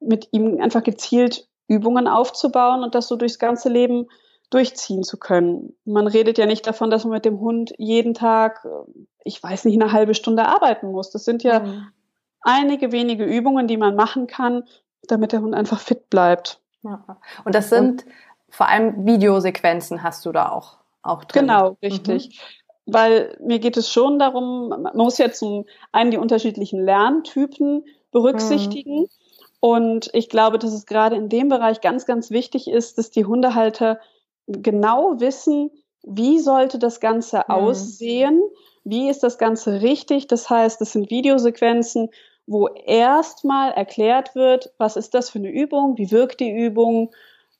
mit 0.00 0.28
ihm 0.32 0.60
einfach 0.60 0.82
gezielt 0.82 1.48
Übungen 1.68 2.08
aufzubauen 2.08 2.82
und 2.82 2.94
das 2.94 3.08
so 3.08 3.16
durchs 3.16 3.38
ganze 3.38 3.68
Leben 3.68 4.08
durchziehen 4.52 5.02
zu 5.02 5.16
können. 5.16 5.74
Man 5.84 6.06
redet 6.06 6.36
ja 6.38 6.46
nicht 6.46 6.66
davon, 6.66 6.90
dass 6.90 7.04
man 7.04 7.14
mit 7.14 7.24
dem 7.24 7.40
Hund 7.40 7.72
jeden 7.78 8.14
Tag, 8.14 8.66
ich 9.24 9.42
weiß 9.42 9.64
nicht, 9.64 9.80
eine 9.80 9.92
halbe 9.92 10.14
Stunde 10.14 10.46
arbeiten 10.46 10.90
muss. 10.90 11.10
Das 11.10 11.24
sind 11.24 11.42
ja 11.42 11.60
mhm. 11.60 11.86
einige 12.42 12.92
wenige 12.92 13.24
Übungen, 13.24 13.66
die 13.66 13.78
man 13.78 13.96
machen 13.96 14.26
kann, 14.26 14.64
damit 15.04 15.32
der 15.32 15.40
Hund 15.40 15.54
einfach 15.54 15.80
fit 15.80 16.10
bleibt. 16.10 16.60
Und 16.82 17.54
das 17.54 17.70
sind 17.70 18.04
Und, 18.04 18.12
vor 18.50 18.68
allem 18.68 19.06
Videosequenzen 19.06 20.02
hast 20.02 20.26
du 20.26 20.32
da 20.32 20.50
auch, 20.50 20.78
auch 21.02 21.24
drin. 21.24 21.46
Genau, 21.46 21.76
richtig. 21.82 22.28
Mhm. 22.28 22.92
Weil 22.92 23.38
mir 23.40 23.58
geht 23.58 23.76
es 23.76 23.90
schon 23.90 24.18
darum, 24.18 24.68
man 24.68 24.96
muss 24.96 25.16
ja 25.16 25.30
zum 25.30 25.64
einen 25.92 26.10
die 26.10 26.18
unterschiedlichen 26.18 26.84
Lerntypen 26.84 27.84
berücksichtigen. 28.10 29.02
Mhm. 29.02 29.08
Und 29.60 30.10
ich 30.12 30.28
glaube, 30.28 30.58
dass 30.58 30.72
es 30.72 30.86
gerade 30.86 31.14
in 31.14 31.28
dem 31.28 31.48
Bereich 31.48 31.80
ganz, 31.80 32.04
ganz 32.04 32.30
wichtig 32.30 32.68
ist, 32.68 32.98
dass 32.98 33.10
die 33.10 33.24
Hundehalter 33.24 34.00
genau 34.46 35.20
wissen, 35.20 35.70
wie 36.02 36.38
sollte 36.38 36.78
das 36.78 37.00
Ganze 37.00 37.38
mhm. 37.38 37.54
aussehen, 37.54 38.42
wie 38.84 39.08
ist 39.08 39.22
das 39.22 39.38
Ganze 39.38 39.82
richtig. 39.82 40.26
Das 40.26 40.50
heißt, 40.50 40.80
es 40.80 40.92
sind 40.92 41.10
Videosequenzen, 41.10 42.10
wo 42.46 42.68
erstmal 42.68 43.72
erklärt 43.72 44.34
wird, 44.34 44.72
was 44.78 44.96
ist 44.96 45.14
das 45.14 45.30
für 45.30 45.38
eine 45.38 45.50
Übung, 45.50 45.96
wie 45.96 46.10
wirkt 46.10 46.40
die 46.40 46.50
Übung, 46.50 47.12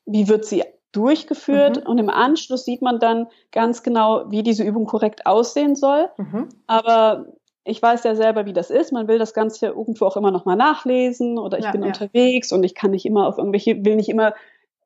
wie 0.06 0.28
wird 0.28 0.44
sie 0.44 0.64
durchgeführt 0.90 1.84
mhm. 1.84 1.90
und 1.90 1.98
im 1.98 2.10
Anschluss 2.10 2.64
sieht 2.64 2.82
man 2.82 2.98
dann 2.98 3.28
ganz 3.50 3.82
genau, 3.82 4.24
wie 4.30 4.42
diese 4.42 4.64
Übung 4.64 4.84
korrekt 4.84 5.24
aussehen 5.24 5.74
soll. 5.74 6.08
Mhm. 6.18 6.48
Aber 6.66 7.26
ich 7.64 7.80
weiß 7.80 8.02
ja 8.04 8.14
selber, 8.14 8.44
wie 8.44 8.52
das 8.52 8.70
ist. 8.70 8.92
Man 8.92 9.08
will 9.08 9.18
das 9.18 9.34
Ganze 9.34 9.66
irgendwo 9.66 10.06
auch 10.06 10.16
immer 10.16 10.32
nochmal 10.32 10.56
nachlesen 10.56 11.38
oder 11.38 11.58
ich 11.58 11.64
ja, 11.64 11.70
bin 11.70 11.82
ja. 11.82 11.88
unterwegs 11.88 12.52
und 12.52 12.64
ich 12.64 12.74
kann 12.74 12.90
nicht 12.90 13.06
immer 13.06 13.26
auf 13.26 13.38
irgendwelche, 13.38 13.84
will 13.84 13.96
nicht 13.96 14.08
immer 14.08 14.34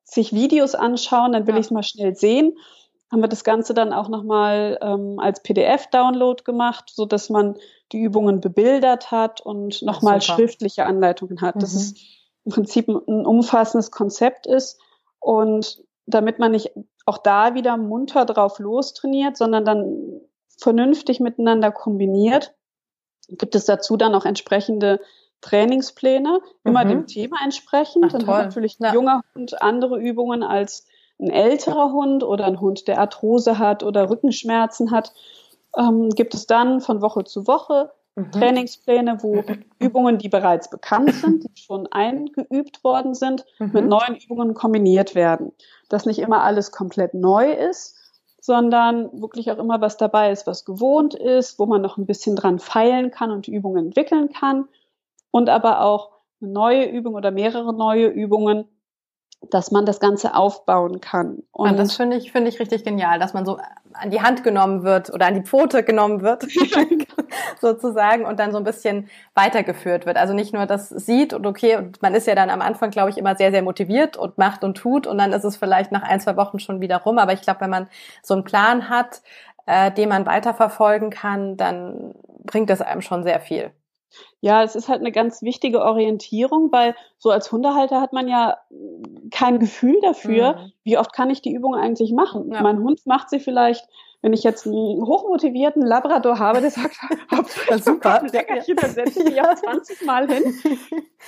sich 0.06 0.32
Videos 0.32 0.74
anschauen, 0.74 1.32
dann 1.32 1.46
will 1.46 1.54
ja. 1.54 1.60
ich 1.60 1.66
es 1.66 1.70
mal 1.70 1.82
schnell 1.82 2.14
sehen. 2.14 2.56
Haben 3.10 3.20
wir 3.20 3.28
das 3.28 3.44
Ganze 3.44 3.74
dann 3.74 3.92
auch 3.92 4.08
nochmal 4.08 4.78
ähm, 4.80 5.18
als 5.18 5.42
PDF-Download 5.42 6.42
gemacht, 6.42 6.90
so 6.92 7.04
dass 7.04 7.28
man 7.28 7.56
die 7.92 8.00
Übungen 8.00 8.40
bebildert 8.40 9.10
hat 9.10 9.40
und 9.40 9.82
nochmal 9.82 10.20
schriftliche 10.22 10.86
Anleitungen 10.86 11.40
hat. 11.40 11.56
Mhm. 11.56 11.60
Dass 11.60 11.74
es 11.74 11.94
im 12.44 12.52
Prinzip 12.52 12.88
ein, 12.88 13.00
ein 13.06 13.26
umfassendes 13.26 13.90
Konzept 13.90 14.46
ist 14.46 14.80
und 15.20 15.82
damit 16.06 16.38
man 16.38 16.52
nicht 16.52 16.70
auch 17.04 17.18
da 17.18 17.54
wieder 17.54 17.76
munter 17.76 18.24
drauf 18.24 18.58
lostrainiert, 18.58 19.36
sondern 19.36 19.64
dann 19.64 20.20
vernünftig 20.58 21.20
miteinander 21.20 21.70
kombiniert, 21.70 22.54
gibt 23.28 23.54
es 23.54 23.64
dazu 23.64 23.96
dann 23.96 24.14
auch 24.14 24.24
entsprechende 24.24 25.00
Trainingspläne, 25.40 26.40
immer 26.64 26.84
mhm. 26.84 26.88
dem 26.88 27.06
Thema 27.06 27.36
entsprechend. 27.44 28.04
Ach, 28.06 28.12
dann 28.12 28.26
hat 28.26 28.46
natürlich 28.46 28.80
ein 28.80 28.84
ja. 28.84 28.94
junger 28.94 29.22
Hund 29.34 29.62
andere 29.62 29.98
Übungen 29.98 30.42
als 30.42 30.86
ein 31.20 31.30
älterer 31.30 31.92
Hund 31.92 32.24
oder 32.24 32.44
ein 32.44 32.60
Hund, 32.60 32.88
der 32.88 32.98
Arthrose 32.98 33.58
hat 33.58 33.82
oder 33.82 34.10
Rückenschmerzen 34.10 34.90
hat. 34.90 35.12
Ähm, 35.76 36.10
gibt 36.10 36.34
es 36.34 36.46
dann 36.46 36.80
von 36.80 37.00
Woche 37.00 37.24
zu 37.24 37.46
Woche 37.46 37.90
mhm. 38.16 38.32
Trainingspläne, 38.32 39.18
wo 39.22 39.42
Übungen, 39.78 40.18
die 40.18 40.28
bereits 40.28 40.68
bekannt 40.68 41.14
sind, 41.14 41.44
die 41.44 41.62
schon 41.62 41.86
eingeübt 41.88 42.82
worden 42.82 43.14
sind, 43.14 43.44
mhm. 43.58 43.70
mit 43.72 43.86
neuen 43.86 44.16
Übungen 44.16 44.54
kombiniert 44.54 45.14
werden. 45.14 45.52
Dass 45.88 46.06
nicht 46.06 46.18
immer 46.18 46.42
alles 46.42 46.72
komplett 46.72 47.14
neu 47.14 47.52
ist, 47.52 47.96
sondern 48.40 49.10
wirklich 49.20 49.50
auch 49.50 49.58
immer 49.58 49.80
was 49.80 49.96
dabei 49.96 50.30
ist, 50.30 50.46
was 50.46 50.64
gewohnt 50.64 51.14
ist, 51.14 51.58
wo 51.58 51.66
man 51.66 51.82
noch 51.82 51.98
ein 51.98 52.06
bisschen 52.06 52.36
dran 52.36 52.58
feilen 52.58 53.10
kann 53.10 53.30
und 53.30 53.48
Übungen 53.48 53.86
entwickeln 53.86 54.30
kann 54.32 54.68
und 55.36 55.50
aber 55.50 55.82
auch 55.82 56.12
eine 56.40 56.50
neue 56.50 56.86
Übung 56.86 57.14
oder 57.14 57.30
mehrere 57.30 57.74
neue 57.74 58.06
Übungen, 58.06 58.64
dass 59.50 59.70
man 59.70 59.84
das 59.84 60.00
Ganze 60.00 60.34
aufbauen 60.34 61.02
kann. 61.02 61.42
Und 61.52 61.72
ja, 61.72 61.76
das 61.76 61.94
finde 61.94 62.16
ich, 62.16 62.32
finde 62.32 62.48
ich 62.48 62.58
richtig 62.58 62.84
genial, 62.84 63.18
dass 63.18 63.34
man 63.34 63.44
so 63.44 63.58
an 63.92 64.10
die 64.10 64.22
Hand 64.22 64.44
genommen 64.44 64.82
wird 64.82 65.12
oder 65.12 65.26
an 65.26 65.34
die 65.34 65.42
Pfote 65.42 65.82
genommen 65.82 66.22
wird, 66.22 66.46
sozusagen, 67.60 68.24
und 68.24 68.40
dann 68.40 68.50
so 68.50 68.56
ein 68.56 68.64
bisschen 68.64 69.10
weitergeführt 69.34 70.06
wird. 70.06 70.16
Also 70.16 70.32
nicht 70.32 70.54
nur 70.54 70.64
das 70.64 70.88
sieht 70.88 71.34
und 71.34 71.46
okay, 71.46 71.76
und 71.76 72.00
man 72.00 72.14
ist 72.14 72.26
ja 72.26 72.34
dann 72.34 72.48
am 72.48 72.62
Anfang, 72.62 72.90
glaube 72.90 73.10
ich, 73.10 73.18
immer 73.18 73.36
sehr, 73.36 73.50
sehr 73.50 73.62
motiviert 73.62 74.16
und 74.16 74.38
macht 74.38 74.64
und 74.64 74.78
tut 74.78 75.06
und 75.06 75.18
dann 75.18 75.34
ist 75.34 75.44
es 75.44 75.58
vielleicht 75.58 75.92
nach 75.92 76.02
ein, 76.02 76.18
zwei 76.18 76.38
Wochen 76.38 76.58
schon 76.58 76.80
wieder 76.80 76.96
rum. 77.02 77.18
Aber 77.18 77.34
ich 77.34 77.42
glaube, 77.42 77.60
wenn 77.60 77.70
man 77.70 77.88
so 78.22 78.32
einen 78.32 78.44
Plan 78.44 78.88
hat, 78.88 79.20
äh, 79.66 79.92
den 79.92 80.08
man 80.08 80.24
weiterverfolgen 80.24 81.10
kann, 81.10 81.58
dann 81.58 82.14
bringt 82.42 82.70
das 82.70 82.80
einem 82.80 83.02
schon 83.02 83.22
sehr 83.22 83.40
viel. 83.40 83.70
Ja, 84.40 84.62
es 84.62 84.76
ist 84.76 84.88
halt 84.88 85.00
eine 85.00 85.12
ganz 85.12 85.42
wichtige 85.42 85.82
Orientierung, 85.82 86.70
weil 86.72 86.94
so 87.18 87.30
als 87.30 87.50
Hundehalter 87.50 88.00
hat 88.00 88.12
man 88.12 88.28
ja 88.28 88.58
kein 89.30 89.58
Gefühl 89.58 89.98
dafür, 90.02 90.54
mhm. 90.54 90.72
wie 90.84 90.98
oft 90.98 91.12
kann 91.12 91.30
ich 91.30 91.42
die 91.42 91.52
Übung 91.52 91.74
eigentlich 91.74 92.12
machen. 92.12 92.52
Ja. 92.52 92.62
Mein 92.62 92.78
Hund 92.80 93.06
macht 93.06 93.30
sie 93.30 93.40
vielleicht 93.40 93.88
wenn 94.26 94.32
ich 94.32 94.42
jetzt 94.42 94.66
einen 94.66 95.06
hochmotivierten 95.06 95.82
Labrador 95.82 96.40
habe, 96.40 96.60
der 96.60 96.72
sagt, 96.72 96.96
das 97.68 97.84
super, 97.84 98.22
ein 98.22 98.28
Leckerchen, 98.32 98.74
dann 98.74 98.90
setze 98.90 99.20
ich 99.20 99.24
mich 99.26 99.40
auch 99.40 99.54
20 99.54 100.04
Mal 100.04 100.26
hin, 100.28 100.52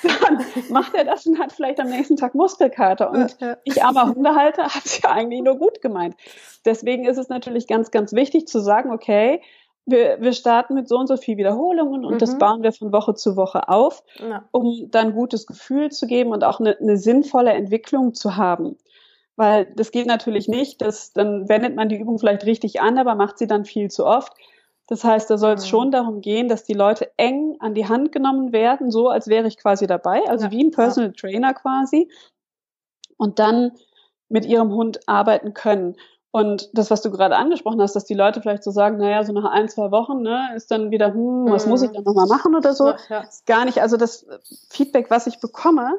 dann 0.02 0.44
macht 0.70 0.94
er 0.94 1.04
das 1.04 1.24
und 1.24 1.38
hat 1.38 1.52
vielleicht 1.52 1.78
am 1.78 1.90
nächsten 1.90 2.16
Tag 2.16 2.34
Muskelkater. 2.34 3.12
Und 3.12 3.36
ich 3.62 3.84
armer 3.84 4.08
Hundehalter 4.08 4.64
habe 4.64 4.82
es 4.84 5.00
ja 5.00 5.10
eigentlich 5.10 5.42
nur 5.42 5.56
gut 5.56 5.80
gemeint. 5.80 6.16
Deswegen 6.64 7.04
ist 7.06 7.18
es 7.18 7.28
natürlich 7.28 7.68
ganz, 7.68 7.92
ganz 7.92 8.12
wichtig 8.14 8.48
zu 8.48 8.58
sagen, 8.58 8.90
okay, 8.90 9.42
wir, 9.90 10.20
wir 10.20 10.32
starten 10.32 10.74
mit 10.74 10.88
so 10.88 10.98
und 10.98 11.06
so 11.06 11.16
viel 11.16 11.36
Wiederholungen 11.36 12.04
und 12.04 12.14
mhm. 12.14 12.18
das 12.18 12.38
bauen 12.38 12.62
wir 12.62 12.72
von 12.72 12.92
Woche 12.92 13.14
zu 13.14 13.36
Woche 13.36 13.68
auf, 13.68 14.02
ja. 14.18 14.44
um 14.50 14.90
dann 14.90 15.14
gutes 15.14 15.46
Gefühl 15.46 15.90
zu 15.90 16.06
geben 16.06 16.30
und 16.30 16.44
auch 16.44 16.60
eine, 16.60 16.78
eine 16.78 16.96
sinnvolle 16.96 17.52
Entwicklung 17.52 18.14
zu 18.14 18.36
haben. 18.36 18.76
Weil 19.36 19.66
das 19.76 19.90
geht 19.90 20.06
natürlich 20.06 20.48
nicht, 20.48 20.82
dass 20.82 21.12
dann 21.12 21.48
wendet 21.48 21.76
man 21.76 21.88
die 21.88 21.98
Übung 21.98 22.18
vielleicht 22.18 22.44
richtig 22.44 22.80
an, 22.80 22.98
aber 22.98 23.14
macht 23.14 23.38
sie 23.38 23.46
dann 23.46 23.64
viel 23.64 23.90
zu 23.90 24.04
oft. 24.04 24.32
Das 24.88 25.04
heißt, 25.04 25.30
da 25.30 25.38
soll 25.38 25.54
es 25.54 25.64
mhm. 25.64 25.68
schon 25.68 25.90
darum 25.90 26.20
gehen, 26.20 26.48
dass 26.48 26.64
die 26.64 26.74
Leute 26.74 27.10
eng 27.16 27.56
an 27.60 27.74
die 27.74 27.86
Hand 27.86 28.12
genommen 28.12 28.52
werden, 28.52 28.90
so 28.90 29.08
als 29.08 29.28
wäre 29.28 29.46
ich 29.46 29.56
quasi 29.56 29.86
dabei, 29.86 30.22
also 30.28 30.46
ja, 30.46 30.50
wie 30.50 30.64
ein 30.64 30.70
Personal 30.70 31.10
ja. 31.10 31.14
Trainer 31.14 31.54
quasi. 31.54 32.10
Und 33.16 33.38
dann 33.38 33.72
mit 34.28 34.44
ihrem 34.44 34.72
Hund 34.72 35.00
arbeiten 35.08 35.54
können. 35.54 35.96
Und 36.30 36.68
das, 36.74 36.90
was 36.90 37.00
du 37.00 37.10
gerade 37.10 37.36
angesprochen 37.36 37.80
hast, 37.80 37.96
dass 37.96 38.04
die 38.04 38.14
Leute 38.14 38.42
vielleicht 38.42 38.62
so 38.62 38.70
sagen, 38.70 38.98
naja, 38.98 39.24
so 39.24 39.32
nach 39.32 39.50
ein, 39.50 39.68
zwei 39.68 39.90
Wochen, 39.90 40.20
ne, 40.20 40.50
ist 40.54 40.70
dann 40.70 40.90
wieder, 40.90 41.14
hm, 41.14 41.46
was 41.48 41.64
mhm. 41.64 41.70
muss 41.70 41.82
ich 41.82 41.90
dann 41.90 42.04
nochmal 42.04 42.26
machen 42.26 42.54
oder 42.54 42.74
so. 42.74 42.88
Ja, 42.88 42.96
ja. 43.08 43.20
Ist 43.20 43.46
gar 43.46 43.64
nicht. 43.64 43.80
Also 43.80 43.96
das 43.96 44.26
Feedback, 44.68 45.10
was 45.10 45.26
ich 45.26 45.40
bekomme, 45.40 45.98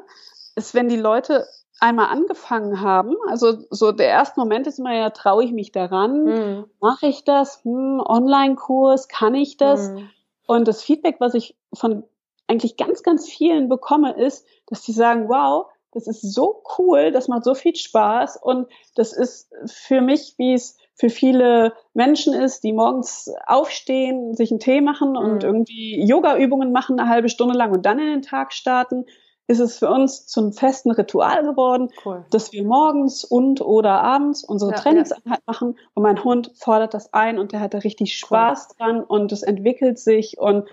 ist, 0.54 0.74
wenn 0.74 0.88
die 0.88 0.96
Leute 0.96 1.46
einmal 1.80 2.06
angefangen 2.06 2.80
haben, 2.80 3.16
also 3.28 3.56
so 3.70 3.90
der 3.90 4.08
erste 4.08 4.38
Moment 4.38 4.66
ist 4.66 4.78
immer 4.78 4.94
ja, 4.94 5.10
traue 5.10 5.42
ich 5.42 5.52
mich 5.52 5.72
daran, 5.72 6.24
mhm. 6.24 6.64
mache 6.80 7.06
ich 7.06 7.24
das, 7.24 7.64
hm, 7.64 8.00
Online-Kurs, 8.04 9.08
kann 9.08 9.34
ich 9.34 9.56
das? 9.56 9.88
Mhm. 9.88 10.10
Und 10.46 10.68
das 10.68 10.82
Feedback, 10.82 11.16
was 11.18 11.34
ich 11.34 11.56
von 11.72 12.04
eigentlich 12.46 12.76
ganz, 12.76 13.02
ganz 13.02 13.28
vielen 13.28 13.68
bekomme, 13.68 14.12
ist, 14.12 14.46
dass 14.66 14.82
die 14.82 14.92
sagen, 14.92 15.28
wow, 15.28 15.66
das 15.92 16.06
ist 16.06 16.22
so 16.22 16.62
cool, 16.78 17.10
das 17.10 17.28
macht 17.28 17.44
so 17.44 17.54
viel 17.54 17.74
Spaß 17.74 18.38
und 18.42 18.68
das 18.94 19.12
ist 19.12 19.50
für 19.66 20.00
mich, 20.00 20.34
wie 20.38 20.54
es 20.54 20.76
für 20.94 21.10
viele 21.10 21.72
Menschen 21.94 22.34
ist, 22.34 22.62
die 22.62 22.72
morgens 22.72 23.32
aufstehen, 23.46 24.34
sich 24.34 24.50
einen 24.50 24.60
Tee 24.60 24.80
machen 24.80 25.16
und 25.16 25.36
mhm. 25.36 25.48
irgendwie 25.48 26.04
Yoga-Übungen 26.06 26.72
machen 26.72 27.00
eine 27.00 27.08
halbe 27.08 27.28
Stunde 27.28 27.56
lang 27.56 27.72
und 27.72 27.86
dann 27.86 27.98
in 27.98 28.06
den 28.06 28.22
Tag 28.22 28.52
starten, 28.52 29.06
ist 29.50 29.58
es 29.58 29.78
für 29.78 29.88
uns 29.88 30.26
zum 30.26 30.52
festen 30.52 30.92
Ritual 30.92 31.42
geworden, 31.42 31.88
cool. 32.04 32.24
dass 32.30 32.52
wir 32.52 32.62
morgens 32.64 33.24
und 33.24 33.60
oder 33.60 34.00
abends 34.00 34.44
unsere 34.44 34.70
ja, 34.70 34.76
Trainingseinheit 34.76 35.40
ja. 35.40 35.44
machen 35.44 35.76
und 35.94 36.02
mein 36.04 36.22
Hund 36.22 36.52
fordert 36.54 36.94
das 36.94 37.12
ein 37.12 37.38
und 37.38 37.50
der 37.50 37.58
hat 37.58 37.74
da 37.74 37.78
richtig 37.78 38.16
Spaß 38.16 38.68
cool. 38.68 38.76
dran 38.78 39.02
und 39.02 39.32
es 39.32 39.42
entwickelt 39.42 39.98
sich 39.98 40.38
und 40.38 40.68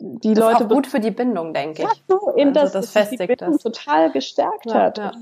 die 0.00 0.34
das 0.34 0.44
Leute 0.44 0.64
ist 0.64 0.70
auch 0.70 0.74
gut 0.74 0.86
für 0.86 1.00
die 1.00 1.10
Bindung, 1.10 1.54
denke 1.54 1.82
ich. 1.82 1.88
Ja, 1.88 1.94
so, 2.08 2.34
eben 2.36 2.56
also 2.56 2.72
das, 2.78 2.92
das 2.92 3.10
die 3.10 3.16
Bindung 3.16 3.52
das. 3.52 3.62
total 3.62 4.10
gestärkt 4.10 4.66
ja, 4.66 4.74
hat. 4.74 4.98
Ja. 4.98 5.12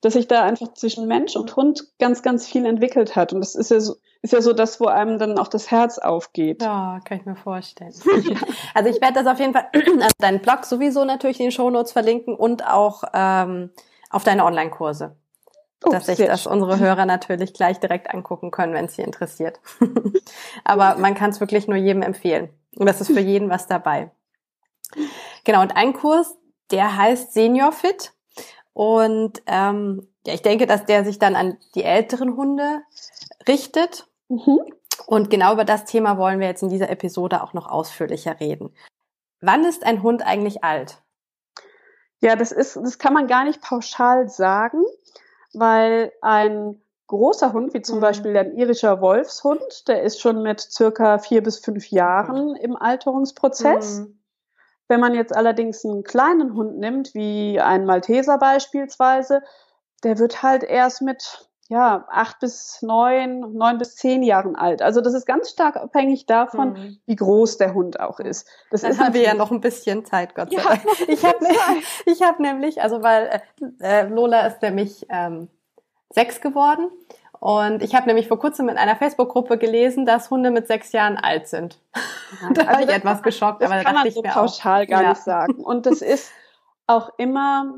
Dass 0.00 0.12
sich 0.12 0.28
da 0.28 0.42
einfach 0.42 0.74
zwischen 0.74 1.08
Mensch 1.08 1.34
und 1.34 1.56
Hund 1.56 1.98
ganz, 1.98 2.22
ganz 2.22 2.46
viel 2.46 2.66
entwickelt 2.66 3.16
hat. 3.16 3.32
Und 3.32 3.40
das 3.40 3.54
ist 3.54 3.70
ja 3.70 3.80
so, 3.80 3.96
ist 4.20 4.32
ja 4.32 4.40
so 4.40 4.52
das, 4.52 4.80
wo 4.80 4.86
einem 4.86 5.18
dann 5.18 5.38
auch 5.38 5.48
das 5.48 5.70
Herz 5.70 5.98
aufgeht. 5.98 6.62
Ja, 6.62 7.00
kann 7.04 7.18
ich 7.18 7.26
mir 7.26 7.36
vorstellen. 7.36 7.92
also 8.74 8.90
ich 8.90 9.00
werde 9.00 9.22
das 9.22 9.26
auf 9.26 9.38
jeden 9.38 9.52
Fall 9.52 9.66
an 9.72 10.08
deinen 10.18 10.40
Blog 10.40 10.64
sowieso 10.64 11.04
natürlich 11.04 11.40
in 11.40 11.46
den 11.46 11.52
Shownotes 11.52 11.92
verlinken 11.92 12.34
und 12.34 12.66
auch 12.66 13.04
ähm, 13.12 13.70
auf 14.10 14.24
deine 14.24 14.44
Online-Kurse. 14.44 15.16
Oh, 15.84 15.90
dass 15.90 16.06
sich 16.06 16.18
das 16.18 16.46
unsere 16.46 16.78
Hörer 16.78 17.04
natürlich 17.04 17.52
gleich 17.52 17.78
direkt 17.80 18.12
angucken 18.12 18.50
können, 18.50 18.72
wenn 18.72 18.86
es 18.86 18.96
sie 18.96 19.02
interessiert. 19.02 19.60
Aber 20.64 20.96
man 20.96 21.14
kann 21.14 21.30
es 21.30 21.40
wirklich 21.40 21.68
nur 21.68 21.76
jedem 21.76 22.02
empfehlen. 22.02 22.48
Und 22.76 22.86
das 22.86 23.00
ist 23.00 23.12
für 23.12 23.20
jeden 23.20 23.50
was 23.50 23.66
dabei. 23.66 24.10
Genau, 25.44 25.62
und 25.62 25.76
ein 25.76 25.92
Kurs, 25.92 26.36
der 26.70 26.96
heißt 26.96 27.32
Senior 27.32 27.72
Fit. 27.72 28.12
Und 28.72 29.42
ähm, 29.46 30.08
ja, 30.26 30.34
ich 30.34 30.42
denke, 30.42 30.66
dass 30.66 30.84
der 30.84 31.04
sich 31.04 31.18
dann 31.18 31.36
an 31.36 31.58
die 31.74 31.84
älteren 31.84 32.36
Hunde 32.36 32.82
richtet. 33.46 34.06
Mhm. 34.28 34.60
Und 35.06 35.30
genau 35.30 35.52
über 35.52 35.64
das 35.64 35.84
Thema 35.84 36.18
wollen 36.18 36.40
wir 36.40 36.46
jetzt 36.46 36.62
in 36.62 36.70
dieser 36.70 36.88
Episode 36.88 37.42
auch 37.42 37.52
noch 37.52 37.66
ausführlicher 37.66 38.40
reden. 38.40 38.74
Wann 39.40 39.64
ist 39.64 39.84
ein 39.84 40.02
Hund 40.02 40.26
eigentlich 40.26 40.64
alt? 40.64 41.02
Ja, 42.20 42.36
das 42.36 42.52
ist, 42.52 42.76
das 42.76 42.98
kann 42.98 43.12
man 43.12 43.26
gar 43.26 43.44
nicht 43.44 43.60
pauschal 43.60 44.28
sagen, 44.28 44.82
weil 45.52 46.12
ein 46.22 46.80
großer 47.06 47.52
Hund, 47.52 47.74
wie 47.74 47.82
zum 47.82 47.96
mhm. 47.96 48.02
Beispiel 48.02 48.36
ein 48.36 48.56
irischer 48.56 49.00
Wolfshund, 49.00 49.88
der 49.88 50.02
ist 50.02 50.20
schon 50.20 50.42
mit 50.42 50.60
circa 50.60 51.18
vier 51.18 51.42
bis 51.42 51.58
fünf 51.58 51.90
Jahren 51.90 52.56
im 52.56 52.76
Alterungsprozess. 52.76 54.00
Mhm. 54.00 54.18
Wenn 54.88 55.00
man 55.00 55.14
jetzt 55.14 55.34
allerdings 55.34 55.84
einen 55.84 56.02
kleinen 56.02 56.54
Hund 56.54 56.78
nimmt, 56.78 57.14
wie 57.14 57.60
einen 57.60 57.86
Malteser 57.86 58.38
beispielsweise, 58.38 59.42
der 60.02 60.18
wird 60.18 60.42
halt 60.42 60.62
erst 60.62 61.02
mit 61.02 61.48
ja, 61.68 62.04
acht 62.10 62.40
bis 62.40 62.82
neun, 62.82 63.54
neun 63.54 63.78
bis 63.78 63.96
zehn 63.96 64.22
Jahren 64.22 64.54
alt. 64.54 64.82
Also 64.82 65.00
das 65.00 65.14
ist 65.14 65.24
ganz 65.24 65.48
stark 65.50 65.76
abhängig 65.76 66.26
davon, 66.26 66.74
mhm. 66.74 66.98
wie 67.06 67.16
groß 67.16 67.56
der 67.56 67.72
Hund 67.72 68.00
auch 68.00 68.20
ist. 68.20 68.46
Das 68.70 68.82
Dann 68.82 68.92
ist 68.92 69.00
haben 69.00 69.14
wir 69.14 69.22
ja 69.22 69.34
noch 69.34 69.50
ein 69.50 69.60
bisschen 69.60 70.04
Zeit, 70.04 70.34
Gott 70.34 70.52
sei 70.52 70.62
Dank. 70.62 70.82
ich 71.08 71.24
habe 71.24 71.38
ich 72.06 72.22
hab 72.22 72.38
nämlich, 72.38 72.82
also 72.82 73.02
weil 73.02 73.40
äh, 73.80 74.02
äh, 74.02 74.08
Lola 74.08 74.46
ist 74.46 74.60
nämlich 74.60 75.06
ähm, 75.08 75.48
sechs 76.14 76.40
geworden. 76.40 76.88
Und 77.40 77.82
ich 77.82 77.94
habe 77.94 78.06
nämlich 78.06 78.28
vor 78.28 78.38
kurzem 78.38 78.68
in 78.70 78.78
einer 78.78 78.96
Facebook-Gruppe 78.96 79.58
gelesen, 79.58 80.06
dass 80.06 80.30
Hunde 80.30 80.50
mit 80.50 80.66
sechs 80.66 80.92
Jahren 80.92 81.18
alt 81.18 81.46
sind. 81.46 81.78
da 82.54 82.62
also 82.62 82.72
war 82.72 82.80
ich 82.80 82.88
etwas 82.88 83.22
geschockt, 83.22 83.62
aber 83.62 83.74
da 83.74 83.82
kann 83.84 83.94
man 83.94 84.10
so 84.10 84.22
pauschal 84.22 84.84
auch. 84.84 84.88
gar 84.88 85.02
ja. 85.02 85.08
nicht 85.10 85.22
sagen. 85.22 85.54
Und 85.62 85.86
das 85.86 86.00
ist 86.00 86.30
auch 86.86 87.10
immer 87.18 87.74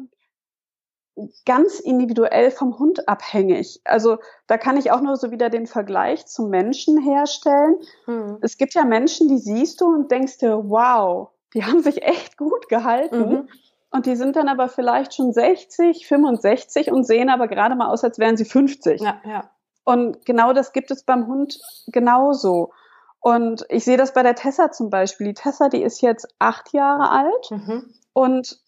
ganz 1.47 1.81
individuell 1.81 2.51
vom 2.51 2.79
Hund 2.79 3.09
abhängig. 3.09 3.81
Also 3.85 4.19
da 4.47 4.59
kann 4.59 4.77
ich 4.77 4.93
auch 4.93 5.01
nur 5.01 5.17
so 5.17 5.31
wieder 5.31 5.49
den 5.49 5.67
Vergleich 5.67 6.27
zum 6.27 6.51
Menschen 6.51 7.03
herstellen. 7.03 7.77
Hm. 8.05 8.39
Es 8.43 8.59
gibt 8.59 8.75
ja 8.75 8.85
Menschen, 8.85 9.29
die 9.29 9.39
siehst 9.39 9.81
du 9.81 9.87
und 9.87 10.11
denkst 10.11 10.39
dir, 10.39 10.63
wow, 10.69 11.31
die 11.55 11.65
haben 11.65 11.83
sich 11.83 12.03
echt 12.03 12.37
gut 12.37 12.69
gehalten. 12.69 13.19
Mhm. 13.19 13.49
Und 13.97 14.05
die 14.05 14.15
sind 14.15 14.37
dann 14.37 14.49
aber 14.49 14.69
vielleicht 14.69 15.15
schon 15.15 15.33
60, 15.33 16.07
65 16.07 16.93
und 16.93 17.07
sehen 17.07 17.31
aber 17.31 17.49
gerade 17.49 17.75
mal 17.77 17.89
aus, 17.89 18.05
als 18.05 18.19
wären 18.19 18.37
sie 18.37 18.45
50. 18.45 19.01
Ja, 19.01 19.23
ja. 19.25 19.51
Und 19.85 20.27
genau 20.27 20.53
das 20.53 20.75
gibt 20.75 20.91
es 20.91 21.03
beim 21.03 21.27
Hund 21.27 21.59
genauso. 21.87 22.73
Und 23.21 23.65
ich 23.71 23.87
sehe 23.87 23.97
das 23.97 24.13
bei 24.13 24.23
der 24.23 24.35
Tessa 24.35 24.71
zum 24.71 24.91
Beispiel. 24.91 25.29
Die 25.29 25.35
Tessa, 25.35 25.71
die 25.71 25.83
ist 25.83 26.03
jetzt 26.03 26.29
acht 26.39 26.75
Jahre 26.75 27.11
alt 27.11 27.51
mhm. 27.51 27.95
und 28.13 28.61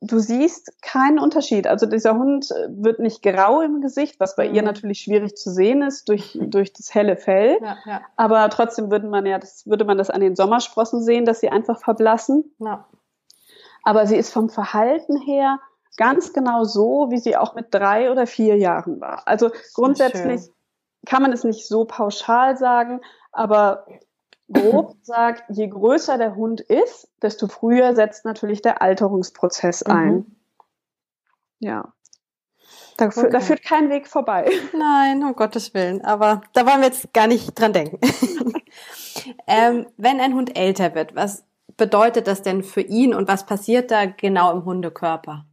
du 0.00 0.20
siehst 0.20 0.80
keinen 0.80 1.18
Unterschied. 1.18 1.66
Also 1.66 1.86
dieser 1.86 2.14
Hund 2.14 2.48
wird 2.68 3.00
nicht 3.00 3.22
grau 3.22 3.62
im 3.62 3.80
Gesicht, 3.80 4.20
was 4.20 4.36
bei 4.36 4.48
mhm. 4.48 4.54
ihr 4.54 4.62
natürlich 4.62 5.00
schwierig 5.00 5.36
zu 5.36 5.50
sehen 5.50 5.82
ist 5.82 6.08
durch, 6.08 6.38
durch 6.40 6.72
das 6.72 6.94
helle 6.94 7.16
Fell. 7.16 7.58
Ja, 7.60 7.78
ja. 7.84 8.00
Aber 8.14 8.48
trotzdem 8.50 8.92
würde 8.92 9.08
man 9.08 9.26
ja, 9.26 9.40
das 9.40 9.66
würde 9.66 9.84
man 9.84 9.98
das 9.98 10.10
an 10.10 10.20
den 10.20 10.36
Sommersprossen 10.36 11.02
sehen, 11.02 11.24
dass 11.24 11.40
sie 11.40 11.48
einfach 11.48 11.80
verblassen. 11.80 12.54
Ja 12.60 12.86
aber 13.86 14.04
sie 14.04 14.16
ist 14.16 14.32
vom 14.32 14.48
Verhalten 14.48 15.16
her 15.16 15.60
ganz 15.96 16.32
genau 16.32 16.64
so, 16.64 17.06
wie 17.10 17.18
sie 17.18 17.36
auch 17.36 17.54
mit 17.54 17.72
drei 17.72 18.10
oder 18.10 18.26
vier 18.26 18.56
Jahren 18.56 19.00
war. 19.00 19.22
Also 19.26 19.52
grundsätzlich 19.74 20.42
kann 21.06 21.22
man 21.22 21.32
es 21.32 21.44
nicht 21.44 21.68
so 21.68 21.84
pauschal 21.84 22.56
sagen, 22.56 23.00
aber 23.30 23.86
grob 24.52 24.96
sagt, 25.02 25.44
je 25.50 25.68
größer 25.68 26.18
der 26.18 26.34
Hund 26.34 26.60
ist, 26.62 27.08
desto 27.22 27.46
früher 27.46 27.94
setzt 27.94 28.24
natürlich 28.24 28.60
der 28.60 28.82
Alterungsprozess 28.82 29.84
mhm. 29.86 29.94
ein. 29.94 30.14
Mhm. 30.14 30.36
Ja. 31.60 31.92
Da, 32.96 33.06
okay. 33.06 33.30
da, 33.30 33.38
führt 33.38 33.62
kein 33.62 33.88
Weg 33.88 34.08
vorbei. 34.08 34.50
Nein, 34.76 35.22
um 35.22 35.36
Gottes 35.36 35.74
Willen. 35.74 36.04
Aber 36.04 36.40
da 36.54 36.66
wollen 36.66 36.80
wir 36.80 36.88
jetzt 36.88 37.14
gar 37.14 37.28
nicht 37.28 37.54
dran 37.54 37.72
denken. 37.72 38.00
ähm, 39.46 39.86
wenn 39.96 40.18
ein 40.18 40.34
Hund 40.34 40.58
älter 40.58 40.92
wird, 40.96 41.14
was 41.14 41.44
bedeutet 41.76 42.26
das 42.26 42.42
denn 42.42 42.62
für 42.62 42.80
ihn 42.80 43.14
und 43.14 43.28
was 43.28 43.46
passiert 43.46 43.90
da 43.90 44.06
genau 44.06 44.52
im 44.52 44.64
Hundekörper? 44.64 45.46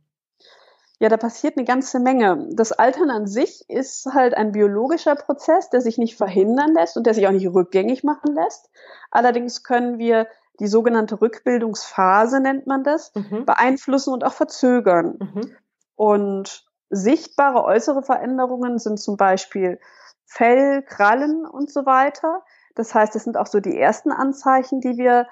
Ja, 0.99 1.09
da 1.09 1.17
passiert 1.17 1.57
eine 1.57 1.65
ganze 1.65 1.99
Menge. 1.99 2.47
Das 2.53 2.71
Altern 2.71 3.09
an 3.09 3.27
sich 3.27 3.69
ist 3.69 4.05
halt 4.13 4.35
ein 4.35 4.53
biologischer 4.53 5.15
Prozess, 5.15 5.69
der 5.69 5.81
sich 5.81 5.97
nicht 5.97 6.15
verhindern 6.15 6.73
lässt 6.73 6.95
und 6.95 7.05
der 7.05 7.13
sich 7.13 7.27
auch 7.27 7.31
nicht 7.31 7.47
rückgängig 7.47 8.05
machen 8.05 8.33
lässt. 8.33 8.69
Allerdings 9.11 9.63
können 9.63 9.97
wir 9.97 10.27
die 10.59 10.67
sogenannte 10.67 11.19
Rückbildungsphase, 11.19 12.39
nennt 12.39 12.67
man 12.67 12.83
das, 12.83 13.11
mhm. 13.15 13.45
beeinflussen 13.45 14.13
und 14.13 14.23
auch 14.23 14.33
verzögern. 14.33 15.17
Mhm. 15.19 15.55
Und 15.95 16.65
sichtbare 16.89 17.63
äußere 17.65 18.03
Veränderungen 18.03 18.79
sind 18.79 18.97
zum 18.97 19.17
Beispiel 19.17 19.79
Fell, 20.25 20.83
Krallen 20.83 21.45
und 21.45 21.71
so 21.71 21.85
weiter. 21.85 22.43
Das 22.75 22.95
heißt, 22.95 23.15
es 23.15 23.23
sind 23.23 23.35
auch 23.35 23.47
so 23.47 23.59
die 23.59 23.77
ersten 23.77 24.11
Anzeichen, 24.11 24.79
die 24.79 24.97
wir 24.97 25.27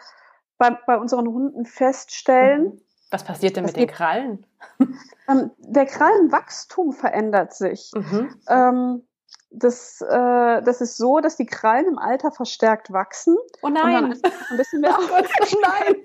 bei, 0.61 0.77
bei 0.85 0.99
unseren 0.99 1.27
Hunden 1.27 1.65
feststellen. 1.65 2.65
Mhm. 2.65 2.81
Was 3.09 3.23
passiert 3.23 3.57
denn 3.57 3.65
mit 3.65 3.75
den 3.75 3.87
Krallen? 3.87 4.45
Ähm, 5.27 5.51
der 5.57 5.85
Krallenwachstum 5.85 6.91
verändert 6.91 7.53
sich. 7.53 7.91
Mhm. 7.95 8.35
Ähm, 8.49 9.03
das, 9.49 10.01
äh, 10.01 10.61
das 10.61 10.81
ist 10.81 10.97
so, 10.97 11.19
dass 11.19 11.35
die 11.37 11.45
Krallen 11.45 11.87
im 11.87 11.97
Alter 11.97 12.31
verstärkt 12.31 12.91
wachsen. 12.91 13.37
Oh 13.61 13.69
nein! 13.69 14.19
ein 14.49 14.57
bisschen 14.57 14.81
mehr 14.81 14.97
oh 14.99 15.57
nein! 15.61 15.95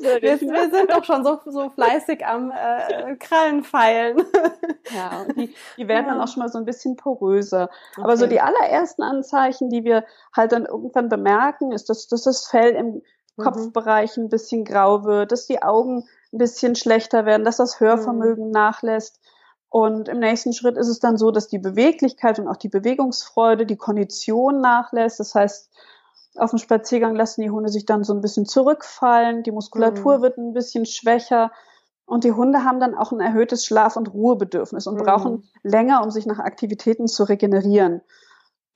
wir, 0.00 0.40
wir, 0.40 0.70
sind 0.70 0.90
doch 0.90 1.04
schon 1.04 1.24
so, 1.24 1.40
so 1.46 1.70
fleißig 1.70 2.24
am 2.26 2.50
äh, 2.50 3.16
Krallen 3.16 3.64
feilen. 3.64 4.24
ja, 4.94 5.22
und 5.22 5.36
die, 5.36 5.54
die 5.76 5.88
werden 5.88 6.06
ja. 6.06 6.12
dann 6.12 6.20
auch 6.20 6.28
schon 6.28 6.42
mal 6.42 6.48
so 6.48 6.58
ein 6.58 6.64
bisschen 6.64 6.96
poröser. 6.96 7.68
Okay. 7.92 8.02
Aber 8.02 8.16
so 8.16 8.26
die 8.26 8.40
allerersten 8.40 9.02
Anzeichen, 9.02 9.70
die 9.70 9.84
wir 9.84 10.04
halt 10.34 10.52
dann 10.52 10.64
irgendwann 10.64 11.08
bemerken, 11.08 11.72
ist, 11.72 11.90
dass, 11.90 12.08
dass 12.08 12.22
das 12.22 12.46
Fell 12.46 12.70
im 12.74 13.02
mhm. 13.38 13.42
Kopfbereich 13.42 14.16
ein 14.16 14.28
bisschen 14.28 14.64
grau 14.64 15.04
wird, 15.04 15.32
dass 15.32 15.46
die 15.46 15.62
Augen 15.62 16.04
ein 16.32 16.38
bisschen 16.38 16.74
schlechter 16.74 17.24
werden, 17.24 17.44
dass 17.44 17.56
das 17.56 17.80
Hörvermögen 17.80 18.46
mhm. 18.46 18.52
nachlässt 18.52 19.20
und 19.70 20.08
im 20.08 20.18
nächsten 20.18 20.52
Schritt 20.52 20.78
ist 20.78 20.88
es 20.88 20.98
dann 20.98 21.18
so, 21.18 21.30
dass 21.30 21.48
die 21.48 21.58
Beweglichkeit 21.58 22.38
und 22.38 22.48
auch 22.48 22.56
die 22.56 22.70
Bewegungsfreude, 22.70 23.66
die 23.66 23.76
Kondition 23.76 24.60
nachlässt. 24.60 25.20
Das 25.20 25.34
heißt, 25.34 25.70
auf 26.36 26.50
dem 26.50 26.58
Spaziergang 26.58 27.14
lassen 27.14 27.42
die 27.42 27.50
Hunde 27.50 27.68
sich 27.68 27.84
dann 27.84 28.04
so 28.04 28.14
ein 28.14 28.20
bisschen 28.20 28.46
zurückfallen, 28.46 29.42
die 29.42 29.50
Muskulatur 29.50 30.18
mhm. 30.18 30.22
wird 30.22 30.38
ein 30.38 30.52
bisschen 30.54 30.86
schwächer 30.86 31.52
und 32.06 32.24
die 32.24 32.32
Hunde 32.32 32.64
haben 32.64 32.80
dann 32.80 32.94
auch 32.94 33.12
ein 33.12 33.20
erhöhtes 33.20 33.66
Schlaf- 33.66 33.96
und 33.96 34.12
Ruhebedürfnis 34.14 34.86
und 34.86 34.94
mhm. 34.94 35.04
brauchen 35.04 35.48
länger, 35.62 36.02
um 36.02 36.10
sich 36.10 36.24
nach 36.24 36.38
Aktivitäten 36.38 37.06
zu 37.06 37.24
regenerieren. 37.24 38.00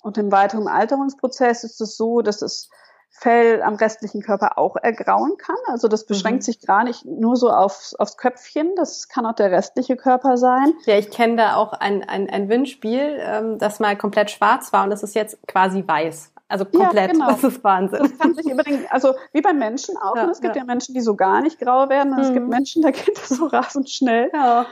Und 0.02 0.19
im 0.19 0.33
weiteren 0.33 0.69
Alterungsprozess 0.69 1.64
ist 1.64 1.81
es 1.81 1.97
so, 1.97 2.21
dass 2.21 2.42
es 2.42 2.69
Fell 3.14 3.62
am 3.62 3.75
restlichen 3.75 4.23
Körper 4.23 4.59
auch 4.59 4.76
ergrauen 4.76 5.37
kann. 5.38 5.57
Also 5.66 5.87
das 5.87 6.07
beschränkt 6.07 6.40
mhm. 6.40 6.45
sich 6.45 6.61
gar 6.61 6.83
nicht 6.83 7.04
nur 7.04 7.37
so 7.37 7.50
aufs, 7.50 7.95
aufs 7.95 8.16
Köpfchen, 8.16 8.75
das 8.76 9.09
kann 9.09 9.26
auch 9.26 9.35
der 9.35 9.50
restliche 9.50 9.97
Körper 9.97 10.37
sein. 10.37 10.73
Ja, 10.87 10.97
ich 10.97 11.11
kenne 11.11 11.37
da 11.37 11.57
auch 11.57 11.73
ein, 11.73 12.02
ein, 12.02 12.28
ein 12.28 12.49
Windspiel, 12.49 13.19
ähm, 13.21 13.59
das 13.59 13.81
mal 13.81 13.97
komplett 13.97 14.31
schwarz 14.31 14.73
war 14.73 14.85
und 14.85 14.90
das 14.90 15.02
ist 15.02 15.14
jetzt 15.14 15.38
quasi 15.47 15.85
weiß. 15.87 16.33
Also 16.52 16.66
komplett, 16.66 16.95
ja, 16.95 17.07
genau. 17.07 17.28
das 17.28 17.45
ist 17.45 17.64
Wahnsinn. 17.64 18.00
Das 18.00 18.19
kann 18.19 18.35
sich 18.35 18.45
übrigens, 18.45 18.85
also 18.90 19.14
wie 19.33 19.40
bei 19.40 19.54
Menschen 19.54 19.97
auch. 19.97 20.14
Ja, 20.14 20.26
ne? 20.26 20.33
es 20.33 20.42
gibt 20.42 20.54
ja. 20.54 20.61
ja. 20.61 20.66
Menschen, 20.66 20.95
die 20.95 21.00
so 21.00 21.16
gar 21.16 21.40
nicht 21.40 21.59
grau 21.59 21.88
werden. 21.88 22.11
Und 22.11 22.19
mhm. 22.19 22.25
es 22.25 22.33
gibt 22.33 22.45
mhm. 22.45 22.50
Menschen, 22.50 22.83
da 22.83 22.90
geht 22.90 23.16
das 23.16 23.31
so 23.31 23.47
rasend 23.47 23.88
schnell. 23.88 24.31
Ja. 24.35 24.66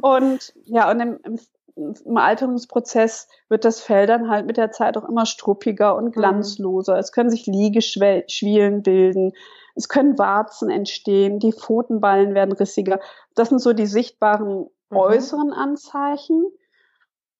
Und 0.00 0.52
ja, 0.64 0.90
und 0.90 0.98
im, 0.98 1.20
im 1.22 1.38
im 1.76 2.16
Alterungsprozess 2.16 3.28
wird 3.48 3.64
das 3.64 3.80
Fell 3.80 4.06
dann 4.06 4.28
halt 4.28 4.46
mit 4.46 4.56
der 4.56 4.70
Zeit 4.70 4.96
auch 4.96 5.08
immer 5.08 5.26
struppiger 5.26 5.96
und 5.96 6.06
mhm. 6.06 6.12
glanzloser. 6.12 6.98
Es 6.98 7.12
können 7.12 7.30
sich 7.30 7.46
Liegeschwielen 7.46 8.82
bilden. 8.82 9.32
Es 9.74 9.88
können 9.88 10.18
Warzen 10.18 10.70
entstehen. 10.70 11.38
Die 11.38 11.52
Pfotenballen 11.52 12.34
werden 12.34 12.52
rissiger. 12.52 13.00
Das 13.34 13.48
sind 13.48 13.60
so 13.60 13.72
die 13.72 13.86
sichtbaren 13.86 14.68
mhm. 14.90 14.96
äußeren 14.96 15.52
Anzeichen. 15.52 16.46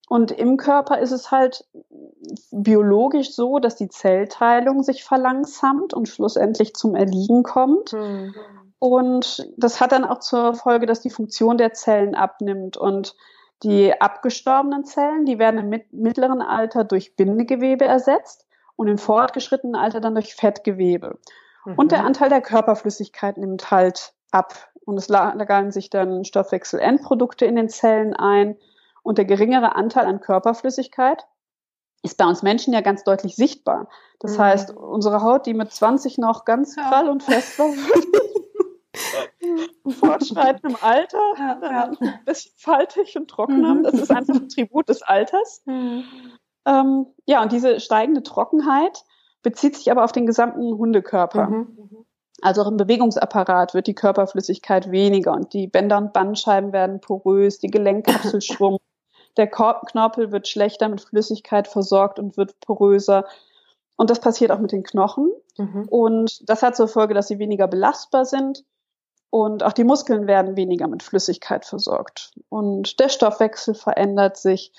Und 0.09 0.33
im 0.33 0.57
Körper 0.57 0.99
ist 0.99 1.13
es 1.13 1.31
halt 1.31 1.65
biologisch 2.51 3.33
so, 3.33 3.61
dass 3.61 3.77
die 3.77 3.89
Zellteilung 3.89 4.83
sich 4.83 5.05
verlangsamt 5.05 5.95
und 5.95 6.09
schlussendlich 6.09 6.75
zum 6.75 6.97
Erliegen 6.97 7.45
kommt. 7.45 7.93
Mhm. 7.93 8.35
Und 8.81 9.49
das 9.57 9.81
hat 9.81 9.93
dann 9.93 10.05
auch 10.05 10.19
zur 10.19 10.55
Folge, 10.55 10.87
dass 10.87 11.01
die 11.01 11.11
Funktion 11.11 11.59
der 11.59 11.75
Zellen 11.75 12.15
abnimmt 12.15 12.77
und 12.77 13.15
die 13.62 14.00
abgestorbenen 14.00 14.85
Zellen, 14.85 15.26
die 15.26 15.38
werden 15.38 15.73
im 15.73 15.83
mittleren 15.90 16.40
Alter 16.40 16.85
durch 16.85 17.17
Bindegewebe 17.17 17.85
ersetzt 17.85 18.47
und 18.76 18.88
im 18.88 18.99
fortgeschrittenen 18.99 19.76
Alter 19.76 20.00
dann 20.00 20.14
durch 20.14 20.35
Fettgewebe. 20.35 21.19
Mhm. 21.64 21.75
Und 21.75 21.93
der 21.93 22.05
Anteil 22.05 22.31
der 22.31 22.40
Körperflüssigkeit 22.40 23.37
nimmt 23.37 23.71
halt 23.71 24.14
ab. 24.31 24.71
Und 24.87 24.97
es 24.97 25.09
lagern 25.09 25.71
sich 25.71 25.90
dann 25.90 26.25
Stoffwechselendprodukte 26.25 27.45
in 27.45 27.57
den 27.57 27.69
Zellen 27.69 28.14
ein. 28.14 28.57
Und 29.02 29.19
der 29.19 29.25
geringere 29.26 29.76
Anteil 29.76 30.07
an 30.07 30.21
Körperflüssigkeit 30.21 31.26
ist 32.02 32.17
bei 32.17 32.25
uns 32.25 32.43
Menschen 32.43 32.73
ja 32.73 32.81
ganz 32.81 33.05
deutlich 33.05 33.37
sichtbar. 33.37 33.88
Das 34.19 34.38
mhm. 34.38 34.43
heißt, 34.43 34.76
unsere 34.76 35.23
Haut, 35.23 35.47
die 35.47 35.55
mit 35.55 35.71
20 35.71 36.19
noch 36.19 36.45
ganz 36.45 36.76
prall 36.76 37.09
und 37.09 37.23
fest 37.23 37.59
war, 37.59 37.67
fortschreitendem 39.89 40.76
Alter, 40.81 41.19
ja, 41.39 41.59
ja. 41.63 41.91
ein 42.00 42.25
bisschen 42.25 42.53
faltig 42.57 43.17
und 43.17 43.29
trockener. 43.29 43.75
Mhm. 43.75 43.83
Das 43.85 43.95
ist 43.95 44.11
einfach 44.11 44.35
ein 44.35 44.49
Tribut 44.49 44.89
des 44.89 45.03
Alters. 45.03 45.63
Mhm. 45.67 46.05
Ähm, 46.67 47.07
ja, 47.26 47.43
und 47.43 47.53
diese 47.53 47.81
steigende 47.81 48.23
Trockenheit 48.23 49.05
bezieht 49.43 49.76
sich 49.76 49.91
aber 49.91 50.05
auf 50.05 50.13
den 50.13 50.26
gesamten 50.26 50.76
Hundekörper. 50.76 51.49
Mhm. 51.49 52.07
Also 52.43 52.63
auch 52.63 52.69
im 52.69 52.76
Bewegungsapparat 52.76 53.75
wird 53.75 53.87
die 53.87 53.95
Körperflüssigkeit 53.95 54.91
weniger 54.91 55.33
und 55.33 55.53
die 55.53 55.67
Bänder 55.67 55.99
und 55.99 56.13
Bandscheiben 56.13 56.73
werden 56.73 57.00
porös, 57.00 57.59
die 57.59 57.71
Gelenkkapsel 57.71 58.41
schrumpft, 58.41 58.85
der 59.37 59.47
Knorpel 59.47 60.33
wird 60.33 60.49
schlechter 60.49 60.89
mit 60.89 61.00
Flüssigkeit 61.00 61.69
versorgt 61.69 62.19
und 62.19 62.37
wird 62.37 62.59
poröser. 62.61 63.26
Und 63.97 64.11
das 64.11 64.21
passiert 64.21 64.50
auch 64.50 64.59
mit 64.59 64.73
den 64.73 64.83
Knochen. 64.83 65.31
Mhm. 65.59 65.87
Und 65.89 66.49
das 66.49 66.63
hat 66.63 66.76
zur 66.76 66.89
Folge, 66.89 67.15
dass 67.15 67.29
sie 67.29 67.39
weniger 67.39 67.69
belastbar 67.69 68.25
sind 68.25 68.65
und 69.30 69.62
auch 69.62 69.73
die 69.73 69.84
Muskeln 69.84 70.26
werden 70.26 70.56
weniger 70.56 70.88
mit 70.88 71.04
Flüssigkeit 71.04 71.64
versorgt. 71.64 72.32
Und 72.49 72.99
der 72.99 73.08
Stoffwechsel 73.08 73.75
verändert 73.75 74.36
sich. 74.36 74.73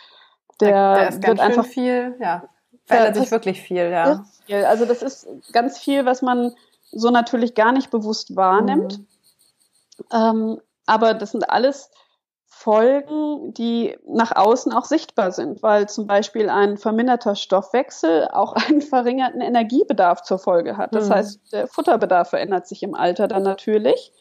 Der, 0.59 0.95
der 0.95 1.09
ist 1.09 1.21
ganz 1.21 1.27
wird 1.27 1.39
einfach 1.39 1.65
viel, 1.65 2.15
ja, 2.19 2.43
verändert 2.85 3.15
sich 3.15 3.31
wirklich 3.31 3.61
viel, 3.61 3.89
ja. 3.89 4.25
Viel. 4.45 4.65
Also 4.65 4.85
das 4.85 5.01
ist 5.01 5.27
ganz 5.53 5.79
viel, 5.79 6.05
was 6.05 6.21
man 6.21 6.53
so 6.91 7.09
natürlich 7.09 7.55
gar 7.55 7.71
nicht 7.71 7.89
bewusst 7.89 8.35
wahrnimmt. 8.35 8.99
Mhm. 8.99 9.05
Ähm, 10.11 10.61
aber 10.85 11.13
das 11.13 11.31
sind 11.31 11.49
alles 11.49 11.89
Folgen, 12.47 13.53
die 13.53 13.97
nach 14.05 14.35
außen 14.35 14.73
auch 14.73 14.83
sichtbar 14.85 15.31
sind, 15.31 15.63
weil 15.63 15.87
zum 15.87 16.05
Beispiel 16.05 16.49
ein 16.49 16.77
verminderter 16.77 17.35
Stoffwechsel 17.35 18.27
auch 18.33 18.53
einen 18.67 18.81
verringerten 18.81 19.39
Energiebedarf 19.39 20.23
zur 20.23 20.37
Folge 20.37 20.75
hat. 20.75 20.93
Das 20.93 21.07
mhm. 21.07 21.13
heißt, 21.13 21.53
der 21.53 21.67
Futterbedarf 21.67 22.31
verändert 22.31 22.67
sich 22.67 22.83
im 22.83 22.93
Alter 22.93 23.29
dann 23.29 23.43
natürlich 23.43 24.11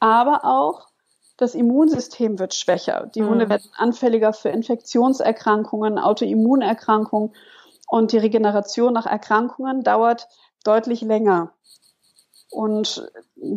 aber 0.00 0.44
auch 0.44 0.88
das 1.36 1.54
Immunsystem 1.54 2.38
wird 2.38 2.54
schwächer. 2.54 3.08
Die 3.14 3.22
Hunde 3.22 3.46
mhm. 3.46 3.50
werden 3.50 3.70
anfälliger 3.76 4.32
für 4.32 4.48
Infektionserkrankungen, 4.48 5.98
Autoimmunerkrankungen 5.98 7.32
und 7.86 8.12
die 8.12 8.18
Regeneration 8.18 8.92
nach 8.92 9.06
Erkrankungen 9.06 9.82
dauert 9.82 10.28
deutlich 10.64 11.00
länger. 11.00 11.52
Und 12.50 13.10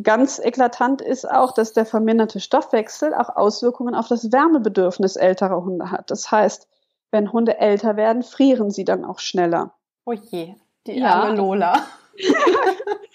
ganz 0.04 0.40
eklatant 0.40 1.02
ist 1.02 1.30
auch, 1.30 1.54
dass 1.54 1.74
der 1.74 1.86
verminderte 1.86 2.40
Stoffwechsel 2.40 3.14
auch 3.14 3.36
Auswirkungen 3.36 3.96
auf 3.96 4.08
das 4.08 4.32
Wärmebedürfnis 4.32 5.16
älterer 5.16 5.64
Hunde 5.64 5.92
hat. 5.92 6.12
Das 6.12 6.30
heißt, 6.30 6.68
wenn 7.10 7.32
Hunde 7.32 7.58
älter 7.58 7.96
werden, 7.96 8.22
frieren 8.22 8.70
sie 8.70 8.86
dann 8.86 9.06
auch 9.06 9.20
schneller. 9.20 9.74
Oh 10.06 10.14
je, 10.14 10.56
die 10.88 11.00
ja. 11.00 11.16
arme 11.16 11.36
Lola. 11.36 11.74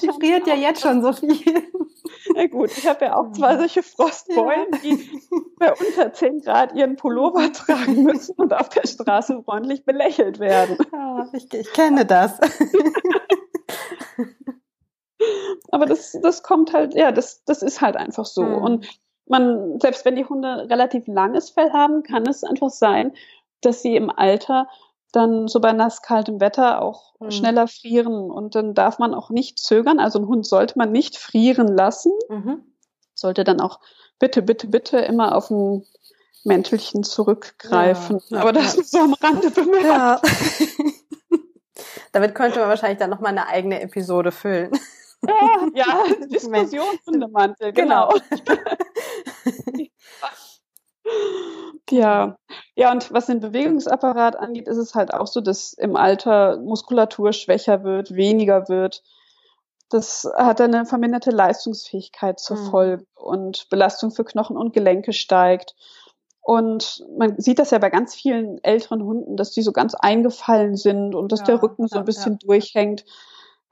die 0.00 0.10
friert 0.20 0.46
ja 0.46 0.54
jetzt 0.54 0.80
schon 0.82 1.02
so 1.02 1.12
viel. 1.12 1.70
Na 2.34 2.46
gut, 2.46 2.70
ich 2.76 2.86
habe 2.86 3.04
ja 3.06 3.16
auch 3.16 3.32
zwei 3.32 3.56
solche 3.58 3.82
Frostbeulen, 3.82 4.66
ja. 4.72 4.78
die 4.82 5.20
bei 5.58 5.72
unter 5.72 6.12
10 6.12 6.40
Grad 6.40 6.74
ihren 6.74 6.96
Pullover 6.96 7.52
tragen 7.52 8.02
müssen 8.04 8.34
und 8.36 8.52
auf 8.52 8.68
der 8.68 8.86
Straße 8.86 9.42
freundlich 9.44 9.84
belächelt 9.84 10.38
werden. 10.38 10.78
Ja, 10.92 11.28
ich, 11.32 11.52
ich 11.52 11.72
kenne 11.72 12.04
das. 12.06 12.38
Aber 15.70 15.86
das, 15.86 16.18
das 16.22 16.42
kommt 16.42 16.72
halt, 16.72 16.94
ja, 16.94 17.12
das, 17.12 17.44
das 17.44 17.62
ist 17.62 17.80
halt 17.80 17.96
einfach 17.96 18.26
so. 18.26 18.42
Mhm. 18.42 18.62
Und 18.62 19.00
man, 19.26 19.80
selbst 19.80 20.04
wenn 20.04 20.16
die 20.16 20.24
Hunde 20.24 20.68
relativ 20.68 21.06
langes 21.06 21.50
Fell 21.50 21.72
haben, 21.72 22.02
kann 22.02 22.26
es 22.26 22.44
einfach 22.44 22.70
sein, 22.70 23.12
dass 23.60 23.82
sie 23.82 23.96
im 23.96 24.10
Alter 24.10 24.68
dann 25.12 25.46
so 25.46 25.60
bei 25.60 25.72
nass 25.72 26.02
kaltem 26.02 26.40
Wetter 26.40 26.80
auch 26.82 27.14
mhm. 27.20 27.30
schneller 27.30 27.68
frieren 27.68 28.30
und 28.30 28.54
dann 28.54 28.74
darf 28.74 28.98
man 28.98 29.14
auch 29.14 29.30
nicht 29.30 29.58
zögern. 29.58 30.00
Also 30.00 30.18
einen 30.18 30.28
Hund 30.28 30.46
sollte 30.46 30.78
man 30.78 30.90
nicht 30.90 31.16
frieren 31.16 31.68
lassen. 31.68 32.12
Mhm. 32.28 32.64
Sollte 33.14 33.44
dann 33.44 33.60
auch 33.60 33.78
bitte, 34.18 34.42
bitte, 34.42 34.66
bitte 34.66 34.98
immer 34.98 35.36
auf 35.36 35.50
ein 35.50 35.84
Mäntelchen 36.44 37.04
zurückgreifen. 37.04 38.20
Ja, 38.28 38.40
Aber 38.40 38.52
das 38.52 38.74
ist 38.74 38.90
so 38.90 38.98
am 38.98 39.14
Rande 39.14 39.50
bemerkt. 39.50 39.84
Ja. 39.84 40.20
Damit 42.12 42.34
könnte 42.34 42.58
man 42.60 42.68
wahrscheinlich 42.68 42.98
dann 42.98 43.10
nochmal 43.10 43.32
eine 43.32 43.46
eigene 43.46 43.80
Episode 43.80 44.32
füllen. 44.32 44.72
Ja, 45.26 45.68
ja 45.74 46.04
Diskussionshundemantel, 46.26 47.72
genau. 47.72 48.08
genau. 48.10 48.60
Ja, 51.90 52.36
ja, 52.74 52.92
und 52.92 53.12
was 53.12 53.26
den 53.26 53.40
Bewegungsapparat 53.40 54.36
angeht, 54.36 54.68
ist 54.68 54.78
es 54.78 54.94
halt 54.94 55.12
auch 55.12 55.26
so, 55.26 55.40
dass 55.40 55.72
im 55.74 55.96
Alter 55.96 56.58
Muskulatur 56.58 57.32
schwächer 57.32 57.84
wird, 57.84 58.14
weniger 58.14 58.68
wird. 58.68 59.02
Das 59.90 60.26
hat 60.36 60.60
eine 60.60 60.86
verminderte 60.86 61.30
Leistungsfähigkeit 61.30 62.40
zur 62.40 62.56
mhm. 62.56 62.70
Folge 62.70 63.06
und 63.14 63.68
Belastung 63.68 64.10
für 64.10 64.24
Knochen 64.24 64.56
und 64.56 64.72
Gelenke 64.72 65.12
steigt. 65.12 65.74
Und 66.40 67.04
man 67.16 67.38
sieht 67.38 67.58
das 67.58 67.70
ja 67.70 67.78
bei 67.78 67.90
ganz 67.90 68.14
vielen 68.14 68.62
älteren 68.64 69.04
Hunden, 69.04 69.36
dass 69.36 69.52
die 69.52 69.62
so 69.62 69.70
ganz 69.72 69.94
eingefallen 69.94 70.76
sind 70.76 71.14
und 71.14 71.30
dass 71.30 71.40
ja, 71.40 71.46
der 71.46 71.62
Rücken 71.62 71.86
so 71.88 71.98
ein 71.98 72.04
bisschen 72.04 72.32
ja. 72.32 72.38
durchhängt. 72.46 73.04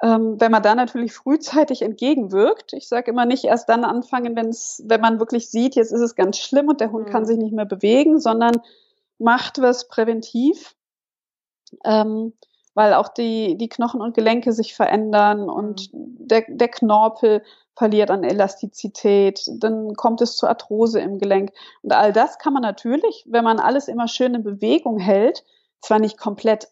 Ähm, 0.03 0.41
wenn 0.41 0.51
man 0.51 0.63
da 0.63 0.75
natürlich 0.75 1.13
frühzeitig 1.13 1.83
entgegenwirkt, 1.83 2.73
ich 2.73 2.89
sage 2.89 3.11
immer 3.11 3.27
nicht 3.27 3.45
erst 3.45 3.69
dann 3.69 3.85
anfangen, 3.85 4.35
wenn's, 4.35 4.83
wenn 4.87 5.01
man 5.01 5.19
wirklich 5.19 5.51
sieht, 5.51 5.75
jetzt 5.75 5.93
ist 5.93 6.01
es 6.01 6.15
ganz 6.15 6.39
schlimm 6.39 6.69
und 6.69 6.81
der 6.81 6.91
Hund 6.91 7.09
mhm. 7.09 7.13
kann 7.13 7.27
sich 7.27 7.37
nicht 7.37 7.53
mehr 7.53 7.67
bewegen, 7.67 8.19
sondern 8.19 8.63
macht 9.19 9.61
was 9.61 9.89
präventiv, 9.89 10.75
ähm, 11.85 12.33
weil 12.75 12.95
auch 12.95 13.09
die, 13.09 13.59
die 13.59 13.69
Knochen 13.69 14.01
und 14.01 14.15
Gelenke 14.15 14.53
sich 14.53 14.75
verändern 14.75 15.51
und 15.51 15.93
mhm. 15.93 16.17
der, 16.19 16.45
der 16.49 16.69
Knorpel 16.69 17.43
verliert 17.77 18.11
an 18.11 18.25
Elastizität, 18.25 19.43
dann 19.59 19.95
kommt 19.95 20.21
es 20.23 20.37
zu 20.37 20.47
Arthrose 20.47 21.01
im 21.01 21.19
Gelenk. 21.19 21.53
Und 21.83 21.93
all 21.93 22.13
das 22.13 22.39
kann 22.39 22.53
man 22.53 22.63
natürlich, 22.63 23.25
wenn 23.27 23.45
man 23.45 23.59
alles 23.59 23.89
immer 23.89 24.09
schön 24.09 24.35
in 24.35 24.43
Bewegung 24.43 24.99
hält, 24.99 25.45
zwar 25.81 25.99
nicht 25.99 26.19
komplett 26.19 26.69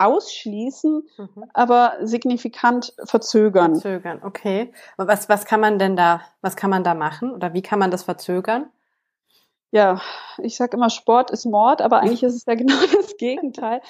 ausschließen, 0.00 1.08
mhm. 1.16 1.44
aber 1.52 1.94
signifikant 2.02 2.94
verzögern. 3.04 3.74
Verzögern, 3.74 4.20
okay. 4.24 4.72
Was, 4.96 5.28
was 5.28 5.44
kann 5.44 5.60
man 5.60 5.78
denn 5.78 5.96
da, 5.96 6.22
was 6.40 6.56
kann 6.56 6.70
man 6.70 6.84
da 6.84 6.94
machen 6.94 7.32
oder 7.32 7.52
wie 7.52 7.62
kann 7.62 7.78
man 7.78 7.90
das 7.90 8.04
verzögern? 8.04 8.70
Ja, 9.72 10.00
ich 10.38 10.56
sage 10.56 10.76
immer, 10.76 10.90
Sport 10.90 11.30
ist 11.30 11.46
Mord, 11.46 11.82
aber 11.82 12.00
eigentlich 12.00 12.22
ist 12.22 12.34
es 12.34 12.46
ja 12.46 12.54
genau 12.56 12.80
das 12.92 13.16
Gegenteil. 13.18 13.80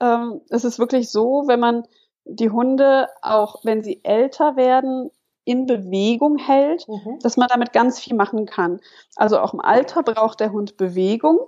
Ähm, 0.00 0.40
es 0.48 0.64
ist 0.64 0.78
wirklich 0.78 1.10
so, 1.10 1.44
wenn 1.46 1.60
man 1.60 1.84
die 2.24 2.50
Hunde 2.50 3.08
auch, 3.22 3.64
wenn 3.64 3.82
sie 3.82 4.00
älter 4.04 4.56
werden, 4.56 5.10
in 5.44 5.64
Bewegung 5.64 6.36
hält, 6.36 6.86
mhm. 6.88 7.18
dass 7.20 7.38
man 7.38 7.48
damit 7.48 7.72
ganz 7.72 7.98
viel 7.98 8.14
machen 8.14 8.44
kann. 8.44 8.80
Also 9.16 9.40
auch 9.40 9.54
im 9.54 9.60
Alter 9.60 10.02
braucht 10.02 10.40
der 10.40 10.52
Hund 10.52 10.76
Bewegung. 10.76 11.38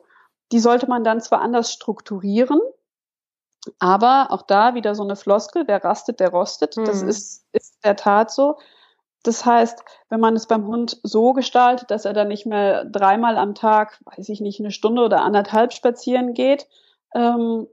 Die 0.52 0.58
sollte 0.58 0.88
man 0.88 1.04
dann 1.04 1.20
zwar 1.20 1.42
anders 1.42 1.70
strukturieren, 1.70 2.60
aber 3.78 4.28
auch 4.30 4.42
da 4.42 4.74
wieder 4.74 4.94
so 4.94 5.02
eine 5.02 5.16
Floskel, 5.16 5.64
wer 5.66 5.84
rastet, 5.84 6.20
der 6.20 6.30
rostet. 6.30 6.76
Mhm. 6.76 6.84
Das 6.84 7.02
ist, 7.02 7.46
ist 7.52 7.84
der 7.84 7.96
Tat 7.96 8.30
so. 8.30 8.56
Das 9.22 9.44
heißt, 9.44 9.84
wenn 10.08 10.20
man 10.20 10.34
es 10.34 10.46
beim 10.46 10.66
Hund 10.66 10.98
so 11.02 11.34
gestaltet, 11.34 11.90
dass 11.90 12.06
er 12.06 12.14
dann 12.14 12.28
nicht 12.28 12.46
mehr 12.46 12.86
dreimal 12.86 13.36
am 13.36 13.54
Tag, 13.54 14.00
weiß 14.06 14.30
ich 14.30 14.40
nicht, 14.40 14.60
eine 14.60 14.70
Stunde 14.70 15.02
oder 15.02 15.22
anderthalb 15.22 15.74
spazieren 15.74 16.32
geht, 16.32 16.66
ähm, 17.14 17.66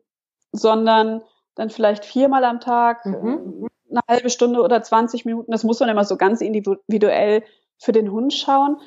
sondern 0.52 1.24
dann 1.56 1.70
vielleicht 1.70 2.04
viermal 2.04 2.44
am 2.44 2.60
Tag, 2.60 3.06
mhm. 3.06 3.68
eine 3.90 4.02
halbe 4.10 4.30
Stunde 4.30 4.62
oder 4.62 4.82
20 4.82 5.24
Minuten, 5.24 5.52
das 5.52 5.64
muss 5.64 5.80
man 5.80 5.90
immer 5.90 6.04
so 6.04 6.18
ganz 6.18 6.42
individuell 6.42 7.44
für 7.80 7.94
den 7.94 8.12
Hund 8.12 8.34
schauen, 8.34 8.78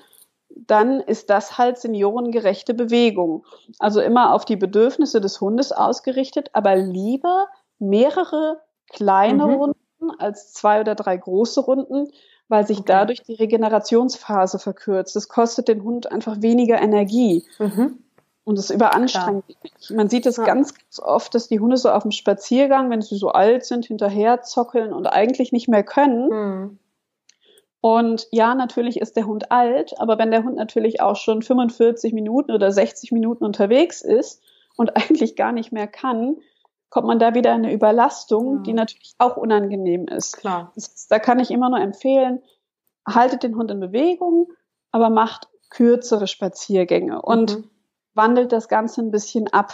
dann 0.57 1.01
ist 1.01 1.31
das 1.31 1.59
halt 1.59 1.79
seniorengerechte 1.79 2.75
Bewegung. 2.75 3.45
Also 3.79 4.01
immer 4.01 4.35
auf 4.35 4.45
die 4.45 4.57
Bedürfnisse 4.57 5.21
des 5.21 5.41
Hundes 5.41 5.73
ausgerichtet, 5.73 6.51
aber 6.53 6.77
lieber 6.77 7.49
mehrere 7.79 8.61
kleine 8.89 9.47
mhm. 9.47 9.55
Runden 9.55 10.11
als 10.19 10.53
zwei 10.53 10.81
oder 10.81 10.95
drei 10.95 11.17
große 11.17 11.61
Runden, 11.61 12.11
weil 12.49 12.67
sich 12.67 12.81
okay. 12.81 12.89
dadurch 12.89 13.23
die 13.23 13.35
Regenerationsphase 13.35 14.59
verkürzt. 14.59 15.15
Das 15.17 15.29
kostet 15.29 15.69
den 15.69 15.85
Hund 15.85 16.11
einfach 16.11 16.43
weniger 16.43 16.81
Energie. 16.81 17.45
Mhm. 17.59 17.99
Und 18.43 18.59
es 18.59 18.71
überanstrengt. 18.71 19.45
Klar. 19.47 19.97
Man 19.97 20.09
sieht 20.09 20.27
es 20.27 20.37
ja. 20.37 20.45
ganz, 20.45 20.75
ganz 20.75 20.99
oft, 20.99 21.35
dass 21.35 21.47
die 21.47 21.61
Hunde 21.61 21.77
so 21.77 21.91
auf 21.91 22.03
dem 22.03 22.11
Spaziergang, 22.11 22.91
wenn 22.91 23.03
sie 23.03 23.17
so 23.17 23.29
alt 23.29 23.65
sind, 23.65 23.87
hinterher 23.87 24.43
zockeln 24.43 24.93
und 24.93 25.07
eigentlich 25.07 25.53
nicht 25.53 25.69
mehr 25.69 25.85
können. 25.85 26.29
Mhm. 26.29 26.79
Und 27.81 28.29
ja, 28.31 28.55
natürlich 28.55 29.01
ist 29.01 29.17
der 29.17 29.27
Hund 29.27 29.51
alt, 29.51 29.99
aber 29.99 30.19
wenn 30.19 30.31
der 30.31 30.45
Hund 30.45 30.57
natürlich 30.57 31.01
auch 31.01 31.17
schon 31.17 31.43
45 31.43 32.13
Minuten 32.13 32.53
oder 32.53 32.71
60 32.71 33.13
Minuten 33.13 33.45
unterwegs 33.45 34.03
ist 34.03 34.43
und 34.77 34.97
eigentlich 34.97 35.37
gar 35.37 35.53
nicht 35.53 35.73
mehr 35.73 35.87
kann, 35.87 36.37
kommt 36.91 37.07
man 37.07 37.19
da 37.19 37.35
wieder 37.35 37.55
in 37.55 37.65
eine 37.65 37.73
Überlastung, 37.73 38.57
ja. 38.57 38.63
die 38.63 38.73
natürlich 38.75 39.15
auch 39.19 39.37
unangenehm 39.37 40.09
ist. 40.09 40.37
Klar. 40.37 40.73
Das, 40.75 41.07
da 41.07 41.19
kann 41.19 41.39
ich 41.39 41.51
immer 41.51 41.71
nur 41.71 41.81
empfehlen, 41.81 42.43
haltet 43.09 43.45
den 43.45 43.57
Hund 43.57 43.71
in 43.71 43.81
Bewegung, 43.81 44.49
aber 44.91 45.09
macht 45.09 45.49
kürzere 45.71 46.27
Spaziergänge 46.27 47.23
und 47.23 47.59
mhm. 47.59 47.71
wandelt 48.15 48.53
das 48.53 48.69
Ganze 48.69 49.01
ein 49.03 49.13
bisschen 49.13 49.49
ab. 49.49 49.73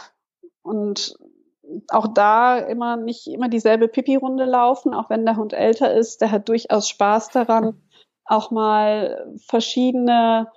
Und 0.63 1.17
auch 1.89 2.07
da 2.07 2.59
immer 2.59 2.97
nicht 2.97 3.27
immer 3.27 3.49
dieselbe 3.49 3.89
Pipi-Runde 3.89 4.45
laufen, 4.45 4.95
auch 4.95 5.11
wenn 5.11 5.25
der 5.25 5.37
Hund 5.37 5.53
älter 5.53 5.93
ist, 5.93 6.21
der 6.21 6.31
hat 6.31 6.49
durchaus 6.49 6.89
Spaß 6.89 7.31
daran, 7.31 7.81
auch 8.27 8.51
mal 8.51 9.35
verschiedene 9.47 10.49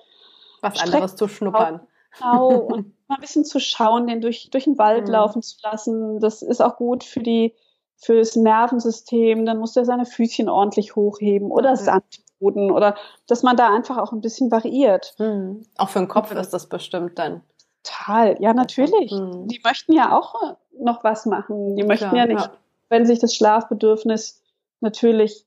was 0.61 0.75
Strecken 0.75 0.93
anderes 0.93 1.15
zu 1.15 1.27
schnuppern. 1.27 1.81
Genau, 2.17 2.47
und 2.73 2.93
mal 3.07 3.15
ein 3.15 3.21
bisschen 3.21 3.45
zu 3.45 3.59
schauen, 3.59 4.07
den 4.07 4.21
durch, 4.21 4.49
durch 4.51 4.65
den 4.65 4.77
Wald 4.77 5.07
mhm. 5.07 5.13
laufen 5.13 5.41
zu 5.41 5.57
lassen. 5.63 6.19
Das 6.19 6.41
ist 6.41 6.61
auch 6.61 6.77
gut 6.77 7.03
für 7.03 7.21
die, 7.21 7.55
für 7.97 8.17
das 8.17 8.35
Nervensystem. 8.35 9.45
Dann 9.45 9.59
muss 9.59 9.75
er 9.75 9.85
seine 9.85 10.05
Füßchen 10.05 10.49
ordentlich 10.49 10.95
hochheben 10.95 11.51
oder 11.51 11.71
mhm. 11.71 11.75
Sandboden 11.77 12.71
oder 12.71 12.95
dass 13.27 13.43
man 13.43 13.57
da 13.57 13.73
einfach 13.73 13.97
auch 13.97 14.11
ein 14.11 14.21
bisschen 14.21 14.51
variiert. 14.51 15.15
Mhm. 15.17 15.63
Auch 15.77 15.89
für 15.89 15.99
den 15.99 16.07
Kopf 16.07 16.31
ist 16.31 16.53
das 16.53 16.67
bestimmt 16.67 17.17
dann. 17.19 17.41
Total, 17.83 18.35
ja, 18.39 18.53
natürlich. 18.53 19.11
Mhm. 19.11 19.47
Die 19.47 19.61
möchten 19.63 19.93
ja 19.93 20.17
auch 20.17 20.35
noch 20.77 21.03
was 21.03 21.25
machen. 21.25 21.75
Die 21.75 21.83
möchten 21.83 22.09
Klar, 22.09 22.27
ja 22.27 22.33
nicht, 22.33 22.45
ja. 22.45 22.51
wenn 22.89 23.05
sich 23.05 23.19
das 23.19 23.35
Schlafbedürfnis 23.35 24.41
natürlich 24.81 25.45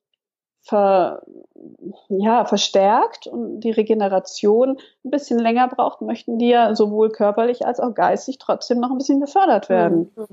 ver, 0.62 1.22
ja, 2.09 2.44
verstärkt 2.44 3.27
und 3.27 3.61
die 3.61 3.70
Regeneration 3.70 4.79
ein 5.05 5.11
bisschen 5.11 5.38
länger 5.38 5.68
braucht, 5.68 6.01
möchten 6.01 6.38
die 6.38 6.48
ja 6.48 6.75
sowohl 6.75 7.11
körperlich 7.11 7.66
als 7.66 7.81
auch 7.81 7.94
geistig 7.94 8.38
trotzdem 8.38 8.79
noch 8.81 8.90
ein 8.90 8.98
bisschen 8.98 9.20
gefördert 9.20 9.68
werden. 9.68 10.11
Mhm. 10.14 10.27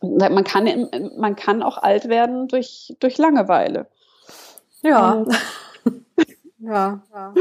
Man 0.00 0.44
kann, 0.44 0.88
man 1.16 1.34
kann 1.34 1.62
auch 1.62 1.78
alt 1.78 2.08
werden 2.08 2.46
durch, 2.46 2.94
durch 3.00 3.18
Langeweile. 3.18 3.86
Ja. 4.82 5.24
ja, 6.58 7.00
ja. 7.12 7.34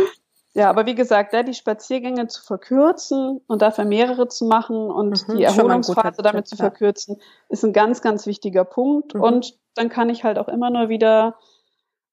Ja, 0.58 0.72
aber 0.72 0.88
wie 0.88 0.96
gesagt, 0.96 1.36
da 1.36 1.44
die 1.44 1.54
Spaziergänge 1.54 2.26
zu 2.26 2.42
verkürzen 2.42 3.42
und 3.46 3.62
dafür 3.62 3.86
mehrere 3.86 4.28
zu 4.28 4.46
machen 4.46 4.90
und 4.90 5.28
mhm, 5.28 5.38
die 5.38 5.44
Erholungsphase 5.44 6.24
damit 6.24 6.46
Tipp, 6.46 6.48
zu 6.48 6.56
verkürzen, 6.56 7.22
ist 7.50 7.64
ein 7.64 7.74
ganz, 7.74 8.02
ganz 8.02 8.26
wichtiger 8.26 8.66
Punkt. 8.66 9.14
Mhm. 9.14 9.22
Und 9.22 9.58
dann 9.76 9.90
kann 9.90 10.10
ich 10.10 10.24
halt 10.24 10.40
auch 10.40 10.48
immer 10.48 10.72
nur 10.72 10.90
wieder 10.90 11.36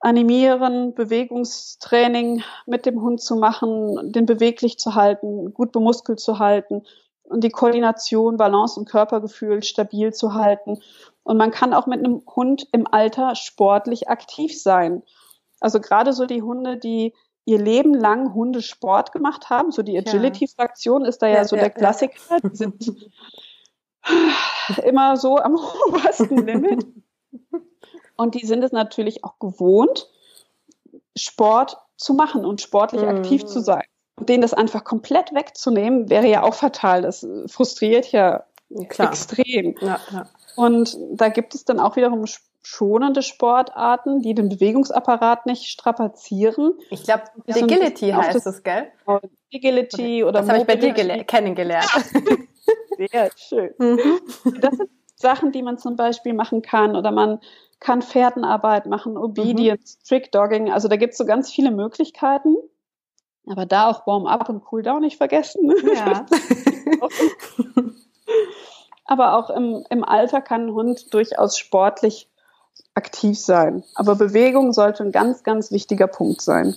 animieren, 0.05 0.95
Bewegungstraining 0.95 2.43
mit 2.67 2.85
dem 2.85 3.01
Hund 3.01 3.23
zu 3.23 3.37
machen, 3.37 4.12
den 4.12 4.27
beweglich 4.27 4.79
zu 4.79 4.95
halten, 4.95 5.55
gut 5.55 5.73
bemuskelt 5.73 6.21
zu 6.21 6.38
halten 6.38 6.83
und 7.23 7.43
die 7.43 7.49
Koordination, 7.49 8.37
Balance 8.37 8.79
und 8.79 8.88
Körpergefühl 8.88 9.62
stabil 9.62 10.12
zu 10.12 10.35
halten. 10.35 10.79
Und 11.23 11.38
man 11.38 11.51
kann 11.51 11.73
auch 11.73 11.87
mit 11.87 12.01
einem 12.01 12.23
Hund 12.37 12.69
im 12.73 12.87
Alter 12.87 13.35
sportlich 13.35 14.11
aktiv 14.11 14.61
sein. 14.61 15.03
Also 15.61 15.81
gerade 15.81 16.12
so 16.12 16.27
die 16.27 16.43
Hunde, 16.43 16.77
die 16.77 17.14
ihr 17.47 17.59
Leben 17.59 17.95
lang 17.95 18.35
Hundesport 18.35 19.11
gemacht 19.11 19.49
haben, 19.49 19.73
so 19.73 19.83
die 19.83 19.97
Agility-Fraktion 19.97 21.07
ist 21.07 21.23
da 21.23 21.29
ja, 21.29 21.37
ja 21.37 21.45
so 21.47 21.57
ja, 21.57 21.62
der 21.62 21.71
Klassiker, 21.71 22.40
die 22.43 22.55
sind 22.55 23.11
immer 24.85 25.17
so 25.17 25.38
am 25.38 25.55
obersten 25.88 26.47
Limit. 26.47 26.87
Und 28.16 28.35
die 28.35 28.46
sind 28.46 28.62
es 28.62 28.72
natürlich 28.72 29.24
auch 29.24 29.38
gewohnt, 29.38 30.09
Sport 31.16 31.79
zu 31.96 32.14
machen 32.14 32.44
und 32.44 32.61
sportlich 32.61 33.03
mhm. 33.03 33.09
aktiv 33.09 33.44
zu 33.44 33.61
sein. 33.61 33.85
Und 34.16 34.29
denen 34.29 34.42
das 34.42 34.55
einfach 34.55 34.85
komplett 34.85 35.35
wegzunehmen, 35.35 36.09
wäre 36.09 36.29
ja 36.29 36.42
auch 36.42 36.55
fatal. 36.55 37.03
Das 37.03 37.27
frustriert 37.46 38.12
ja 38.12 38.44
Klar. 38.88 39.09
extrem. 39.09 39.77
Ja, 39.81 40.00
ja. 40.12 40.27
Und 40.57 40.96
da 41.12 41.29
gibt 41.29 41.55
es 41.55 41.64
dann 41.64 41.81
auch 41.81 41.96
wiederum 41.96 42.24
schonende 42.62 43.22
Sportarten, 43.22 44.22
die 44.22 44.35
den 44.35 44.48
Bewegungsapparat 44.48 45.46
nicht 45.46 45.66
strapazieren. 45.66 46.74
Ich 46.90 47.03
glaube, 47.03 47.24
Agility 47.48 48.11
heißt 48.11 48.37
das, 48.37 48.44
das, 48.44 48.62
gell? 48.62 48.87
Agility 49.53 50.24
oder 50.24 50.40
Das 50.40 50.48
habe 50.48 50.59
ich 50.61 50.66
bei 50.66 50.77
dir 50.77 50.92
kennengelernt. 51.24 51.87
Sehr 52.96 53.31
schön. 53.37 53.74
Mhm. 53.79 54.20
Das 54.61 54.77
sind 54.77 54.90
Sachen, 55.25 55.53
die 55.53 55.63
man 55.63 55.79
zum 55.79 55.97
Beispiel 55.97 56.35
machen 56.35 56.61
kann 56.61 56.95
oder 56.97 57.11
man 57.11 57.41
kann 57.81 58.03
Pferdenarbeit 58.03 58.85
machen, 58.87 59.17
Obedience, 59.17 59.99
mhm. 59.99 60.09
Trick-Dogging. 60.09 60.71
Also 60.71 60.89
da 60.89 60.97
gibt 60.97 61.13
es 61.13 61.19
so 61.19 61.25
ganz 61.25 61.51
viele 61.51 61.71
Möglichkeiten. 61.71 62.57
Aber 63.47 63.65
da 63.65 63.91
auch 63.91 64.07
Warm-up 64.07 64.49
und 64.51 64.63
Cool-down 64.71 65.01
nicht 65.01 65.17
vergessen. 65.17 65.73
Ja. 65.95 66.27
Aber 69.07 69.37
auch 69.39 69.51
im, 69.51 69.85
im 69.91 70.05
Alter 70.05 70.41
kann 70.41 70.67
ein 70.67 70.75
Hund 70.75 71.13
durchaus 71.13 71.59
sportlich 71.59 72.29
aktiv 72.95 73.39
sein. 73.39 73.83
Aber 73.95 74.15
Bewegung 74.15 74.73
sollte 74.73 75.03
ein 75.03 75.13
ganz, 75.13 75.43
ganz 75.43 75.71
wichtiger 75.71 76.07
Punkt 76.07 76.41
sein. 76.43 76.77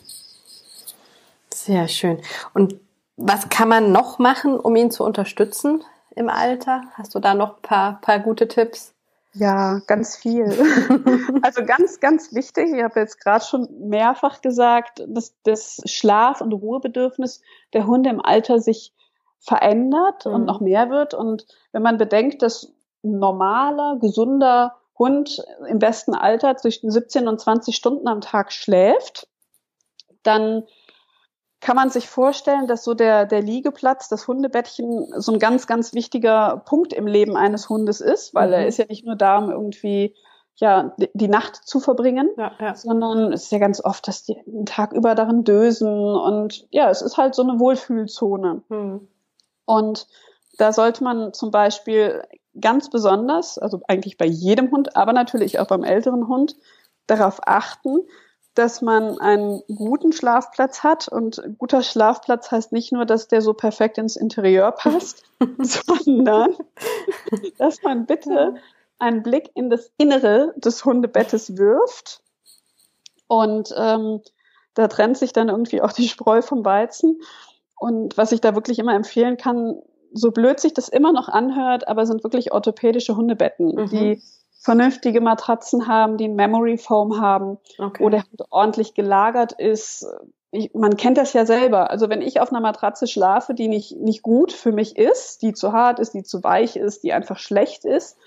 Sehr 1.54 1.88
schön. 1.88 2.22
Und 2.54 2.76
was 3.18 3.50
kann 3.50 3.70
man 3.70 3.92
noch 3.92 4.20
machen, 4.20 4.60
um 4.60 4.76
ihn 4.76 4.92
zu 4.92 5.04
unterstützen 5.04 5.84
im 6.18 6.30
Alter? 6.30 6.84
Hast 6.94 7.16
du 7.16 7.20
da 7.20 7.34
noch 7.34 7.58
ein 7.58 7.62
paar, 7.62 8.02
paar 8.02 8.20
gute 8.20 8.48
Tipps? 8.48 8.94
Ja, 9.34 9.82
ganz 9.86 10.18
viel. 10.18 10.46
also 11.44 11.64
ganz, 11.64 12.00
ganz 12.00 12.34
wichtig, 12.34 12.74
ich 12.74 12.84
habe 12.84 13.00
jetzt 13.00 13.22
gerade 13.22 13.46
schon 13.46 13.68
mehrfach 13.88 14.42
gesagt, 14.42 15.04
dass 15.08 15.36
das 15.44 15.82
Schlaf- 15.86 16.42
und 16.42 16.54
Ruhebedürfnis 16.54 17.42
der 17.74 17.86
Hunde 17.86 18.10
im 18.10 18.20
Alter 18.24 18.60
sich 18.60 18.94
verändert 19.40 20.26
mhm. 20.26 20.34
und 20.34 20.46
noch 20.46 20.60
mehr 20.60 20.90
wird. 20.90 21.14
Und 21.14 21.46
wenn 21.72 21.84
man 21.84 21.98
bedenkt, 21.98 22.42
dass 22.42 22.74
ein 23.04 23.20
normaler, 23.20 23.98
gesunder 24.02 24.76
Hund 24.98 25.46
im 25.70 25.78
besten 25.78 26.16
Alter 26.16 26.58
zwischen 26.58 26.90
17 26.90 27.28
und 27.28 27.40
20 27.40 27.76
Stunden 27.76 28.08
am 28.08 28.22
Tag 28.22 28.52
schläft, 28.52 29.28
dann 30.24 30.64
kann 31.60 31.76
man 31.76 31.90
sich 31.90 32.08
vorstellen, 32.08 32.68
dass 32.68 32.84
so 32.84 32.94
der, 32.94 33.26
der 33.26 33.42
Liegeplatz, 33.42 34.10
das 34.10 34.28
Hundebettchen, 34.28 35.08
so 35.18 35.34
ein 35.34 35.40
ganz, 35.40 35.66
ganz 35.66 35.94
wichtiger 35.94 36.62
Punkt 36.66 36.94
im 36.94 37.08
Leben 37.08 37.36
eines 37.36 37.68
Hundes 37.70 38.00
ist, 38.00 38.34
weil 38.36 38.50
mhm. 38.50 38.54
er 38.54 38.68
ist 38.68 38.78
ja 38.78 38.86
nicht 38.88 39.06
nur 39.06 39.16
da, 39.16 39.40
um 39.40 39.50
irgendwie 39.50 40.16
ja, 40.56 40.96
die 41.14 41.28
Nacht 41.28 41.56
zu 41.56 41.80
verbringen, 41.80 42.30
ja, 42.36 42.52
ja. 42.60 42.76
sondern 42.76 43.32
es 43.32 43.44
ist 43.44 43.52
ja 43.52 43.60
ganz 43.60 43.84
oft, 43.84 44.08
dass 44.08 44.24
die 44.24 44.36
den 44.46 44.66
Tag 44.66 44.92
über 44.92 45.14
darin 45.14 45.44
dösen 45.44 46.16
und 46.16 46.68
ja, 46.72 46.90
es 46.90 47.04
ist 47.04 47.18
halt 47.18 47.36
so 47.36 47.44
eine 47.44 47.60
Wohlfühlzone. 47.60 48.64
Mhm. 48.70 49.08
Und 49.66 50.08
da 50.58 50.74
sollte 50.74 51.04
man 51.04 51.34
zum 51.34 51.52
Beispiel 51.52 52.24
ganz 52.60 52.90
besonders, 52.90 53.60
also 53.60 53.82
eigentlich 53.88 54.18
bei 54.18 54.26
jedem 54.26 54.72
Hund, 54.72 54.96
aber 54.96 55.14
natürlich 55.14 55.60
auch 55.60 55.68
beim 55.68 55.84
älteren 55.84 56.28
Hund, 56.28 56.56
darauf 57.06 57.40
achten, 57.46 58.00
dass 58.58 58.82
man 58.82 59.20
einen 59.20 59.62
guten 59.68 60.12
Schlafplatz 60.12 60.84
hat. 60.84 61.08
Und 61.08 61.42
guter 61.58 61.84
Schlafplatz 61.84 62.52
heißt 62.52 62.72
nicht 62.72 62.92
nur, 62.92 63.06
dass 63.06 63.28
der 63.28 63.42
so 63.42 63.54
perfekt 63.54 63.98
ins 63.98 64.16
Interieur 64.16 64.72
passt, 64.72 65.24
sondern 65.60 66.56
dass 67.58 67.84
man 67.84 68.08
bitte 68.08 68.56
einen 69.00 69.22
Blick 69.22 69.52
in 69.54 69.70
das 69.70 69.92
Innere 69.98 70.54
des 70.58 70.84
Hundebettes 70.84 71.58
wirft. 71.58 72.24
Und 73.28 73.74
ähm, 73.78 74.22
da 74.74 74.88
trennt 74.88 75.18
sich 75.18 75.34
dann 75.34 75.50
irgendwie 75.50 75.82
auch 75.82 75.92
die 75.92 76.08
Spreu 76.08 76.42
vom 76.42 76.66
Weizen. 76.66 77.22
Und 77.80 78.18
was 78.18 78.32
ich 78.32 78.42
da 78.42 78.56
wirklich 78.56 78.80
immer 78.80 78.96
empfehlen 78.96 79.38
kann, 79.38 79.82
so 80.14 80.32
blöd 80.32 80.60
sich 80.60 80.74
das 80.74 80.90
immer 80.90 81.14
noch 81.14 81.30
anhört, 81.30 81.88
aber 81.88 82.08
sind 82.08 82.24
wirklich 82.24 82.52
orthopädische 82.52 83.16
Hundebetten, 83.16 83.76
mhm. 83.76 83.90
die 83.90 84.22
vernünftige 84.60 85.22
Matratzen 85.22 85.88
haben, 85.88 86.18
die 86.18 86.30
Memory 86.30 86.78
Foam 86.78 87.22
haben, 87.22 87.58
okay. 87.78 88.04
wo 88.04 88.10
der 88.10 88.24
Hund 88.24 88.42
ordentlich 88.50 88.94
gelagert 88.94 89.54
ist. 89.54 90.06
Ich, 90.52 90.74
man 90.74 90.98
kennt 90.98 91.18
das 91.18 91.34
ja 91.34 91.46
selber. 91.46 91.90
Also 91.90 92.10
wenn 92.10 92.22
ich 92.22 92.40
auf 92.40 92.52
einer 92.52 92.62
Matratze 92.62 93.08
schlafe, 93.08 93.54
die 93.54 93.68
nicht, 93.68 93.98
nicht 93.98 94.22
gut 94.22 94.52
für 94.52 94.72
mich 94.72 94.98
ist, 94.98 95.42
die 95.42 95.54
zu 95.54 95.74
hart 95.74 96.00
ist, 96.00 96.14
die 96.14 96.24
zu 96.24 96.44
weich 96.44 96.76
ist, 96.76 97.04
die 97.04 97.14
einfach 97.14 97.38
schlecht 97.38 97.86
ist, 97.86 98.18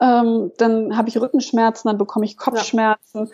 ähm, 0.00 0.52
dann 0.58 0.96
habe 0.96 1.08
ich 1.08 1.20
Rückenschmerzen, 1.20 1.88
dann 1.88 1.98
bekomme 1.98 2.24
ich 2.24 2.36
Kopfschmerzen. 2.36 3.26
Ja. 3.26 3.32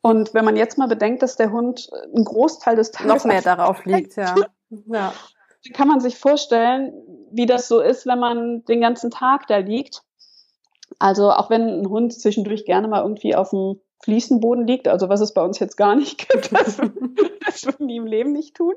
Und 0.00 0.34
wenn 0.34 0.44
man 0.44 0.56
jetzt 0.56 0.78
mal 0.78 0.88
bedenkt, 0.88 1.22
dass 1.22 1.36
der 1.36 1.52
Hund 1.52 1.90
einen 2.14 2.24
Großteil 2.24 2.76
des 2.76 2.92
Tages 2.92 3.24
noch 3.24 3.24
mehr 3.24 3.42
darauf 3.42 3.84
liegt, 3.84 4.16
ja. 4.16 4.34
ja. 4.86 5.12
Kann 5.74 5.88
man 5.88 6.00
sich 6.00 6.18
vorstellen, 6.18 6.92
wie 7.30 7.46
das 7.46 7.68
so 7.68 7.80
ist, 7.80 8.06
wenn 8.06 8.18
man 8.18 8.64
den 8.66 8.80
ganzen 8.80 9.10
Tag 9.10 9.48
da 9.48 9.58
liegt 9.58 10.02
also 10.98 11.30
auch 11.30 11.50
wenn 11.50 11.82
ein 11.82 11.88
Hund 11.88 12.12
zwischendurch 12.12 12.64
gerne 12.64 12.88
mal 12.88 13.02
irgendwie 13.02 13.34
auf 13.36 13.50
dem 13.50 13.80
Fliesenboden 14.02 14.66
liegt, 14.66 14.86
also 14.86 15.08
was 15.08 15.20
es 15.20 15.34
bei 15.34 15.42
uns 15.42 15.58
jetzt 15.58 15.76
gar 15.76 15.96
nicht 15.96 16.28
gibt, 16.28 16.52
das, 16.52 16.76
das 17.44 17.66
würden 17.66 17.88
die 17.88 17.96
im 17.96 18.06
Leben 18.06 18.32
nicht 18.32 18.56
tun. 18.56 18.74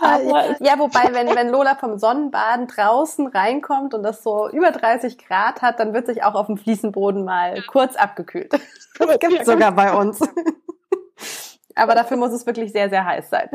Aber 0.00 0.56
ja, 0.60 0.78
wobei, 0.78 1.12
wenn, 1.12 1.34
wenn 1.34 1.50
Lola 1.50 1.74
vom 1.74 1.98
Sonnenbaden 1.98 2.66
draußen 2.66 3.26
reinkommt 3.26 3.94
und 3.94 4.02
das 4.02 4.22
so 4.22 4.48
über 4.50 4.70
30 4.70 5.18
Grad 5.18 5.60
hat, 5.60 5.80
dann 5.80 5.92
wird 5.92 6.06
sich 6.06 6.24
auch 6.24 6.34
auf 6.34 6.46
dem 6.46 6.56
Fliesenboden 6.56 7.24
mal 7.24 7.62
kurz 7.66 7.96
abgekühlt. 7.96 8.52
Das 8.96 9.18
gibt 9.18 9.44
sogar 9.44 9.72
bei 9.72 9.92
uns. 9.92 10.20
Aber 11.74 11.96
dafür 11.96 12.16
muss 12.16 12.30
es 12.30 12.46
wirklich 12.46 12.70
sehr, 12.70 12.88
sehr 12.88 13.04
heiß 13.04 13.28
sein. 13.28 13.48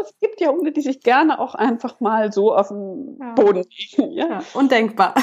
Es 0.00 0.16
gibt 0.20 0.40
ja 0.40 0.50
Hunde, 0.50 0.70
die 0.70 0.80
sich 0.80 1.00
gerne 1.00 1.40
auch 1.40 1.56
einfach 1.56 1.98
mal 1.98 2.32
so 2.32 2.54
auf 2.54 2.68
dem 2.68 3.18
Boden 3.34 3.64
liegen. 3.68 4.12
Ja? 4.12 4.28
ja 4.28 4.42
undenkbar. 4.54 5.16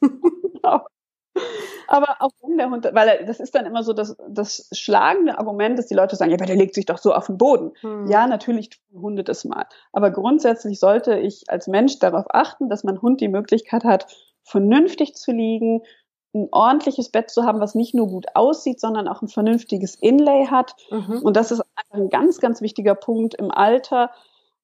genau. 0.00 0.82
Aber 1.88 2.16
auch 2.20 2.30
wenn 2.42 2.56
der 2.56 2.70
Hund, 2.70 2.88
weil 2.92 3.24
das 3.26 3.40
ist 3.40 3.54
dann 3.54 3.66
immer 3.66 3.82
so 3.82 3.92
das, 3.92 4.16
das 4.28 4.68
schlagende 4.72 5.38
Argument, 5.38 5.78
dass 5.78 5.86
die 5.86 5.94
Leute 5.94 6.16
sagen, 6.16 6.30
ja, 6.30 6.36
aber 6.36 6.46
der 6.46 6.56
legt 6.56 6.74
sich 6.74 6.86
doch 6.86 6.98
so 6.98 7.12
auf 7.12 7.26
den 7.26 7.38
Boden. 7.38 7.72
Hm. 7.80 8.08
Ja, 8.08 8.26
natürlich 8.26 8.70
tun 8.70 9.02
Hunde 9.02 9.24
das 9.24 9.44
mal. 9.44 9.66
Aber 9.92 10.10
grundsätzlich 10.10 10.78
sollte 10.78 11.18
ich 11.18 11.44
als 11.48 11.66
Mensch 11.66 11.98
darauf 11.98 12.26
achten, 12.30 12.68
dass 12.68 12.84
mein 12.84 13.02
Hund 13.02 13.20
die 13.20 13.28
Möglichkeit 13.28 13.84
hat, 13.84 14.06
vernünftig 14.44 15.14
zu 15.14 15.32
liegen, 15.32 15.82
ein 16.34 16.48
ordentliches 16.50 17.10
Bett 17.10 17.30
zu 17.30 17.44
haben, 17.44 17.60
was 17.60 17.74
nicht 17.74 17.94
nur 17.94 18.08
gut 18.08 18.26
aussieht, 18.34 18.80
sondern 18.80 19.08
auch 19.08 19.22
ein 19.22 19.28
vernünftiges 19.28 19.94
Inlay 19.94 20.46
hat. 20.46 20.74
Mhm. 20.90 21.20
Und 21.22 21.36
das 21.36 21.52
ist 21.52 21.62
ein 21.90 22.10
ganz, 22.10 22.40
ganz 22.40 22.60
wichtiger 22.60 22.94
Punkt 22.94 23.34
im 23.34 23.50
Alter, 23.50 24.10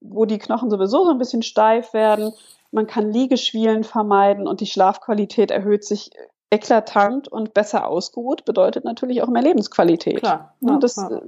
wo 0.00 0.24
die 0.24 0.38
Knochen 0.38 0.70
sowieso 0.70 1.04
so 1.04 1.10
ein 1.10 1.18
bisschen 1.18 1.42
steif 1.42 1.92
werden. 1.92 2.32
Man 2.72 2.86
kann 2.86 3.12
Liegeschwielen 3.12 3.84
vermeiden 3.84 4.48
und 4.48 4.60
die 4.60 4.66
Schlafqualität 4.66 5.50
erhöht 5.50 5.84
sich 5.84 6.10
eklatant 6.50 7.28
und 7.28 7.54
besser 7.54 7.86
ausgeruht 7.86 8.44
bedeutet 8.44 8.84
natürlich 8.84 9.22
auch 9.22 9.28
mehr 9.28 9.42
Lebensqualität. 9.42 10.18
Klar. 10.18 10.54
Ja, 10.60 10.78
das, 10.78 10.94
klar. 10.94 11.22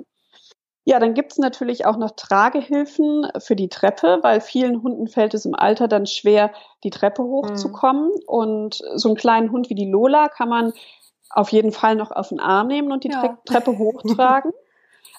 ja 0.85 0.99
dann 0.99 1.15
gibt 1.15 1.33
es 1.33 1.39
natürlich 1.39 1.87
auch 1.87 1.97
noch 1.97 2.11
Tragehilfen 2.11 3.29
für 3.39 3.55
die 3.55 3.69
Treppe, 3.69 4.19
weil 4.23 4.41
vielen 4.41 4.83
Hunden 4.83 5.07
fällt 5.07 5.35
es 5.35 5.45
im 5.45 5.55
Alter 5.55 5.87
dann 5.87 6.07
schwer, 6.07 6.53
die 6.83 6.91
Treppe 6.91 7.23
hochzukommen. 7.23 8.07
Mhm. 8.07 8.23
Und 8.27 8.83
so 8.95 9.09
einen 9.09 9.17
kleinen 9.17 9.53
Hund 9.53 9.71
wie 9.71 9.77
die 9.77 9.91
Lola 9.91 10.29
kann 10.29 10.49
man 10.49 10.73
auf 11.31 11.51
jeden 11.51 11.73
Fall 11.73 11.95
noch 11.95 12.11
auf 12.11 12.29
den 12.29 12.41
Arm 12.41 12.67
nehmen 12.67 12.93
und 12.93 13.05
die 13.05 13.11
ja. 13.11 13.39
Treppe 13.47 13.79
hochtragen. 13.79 14.53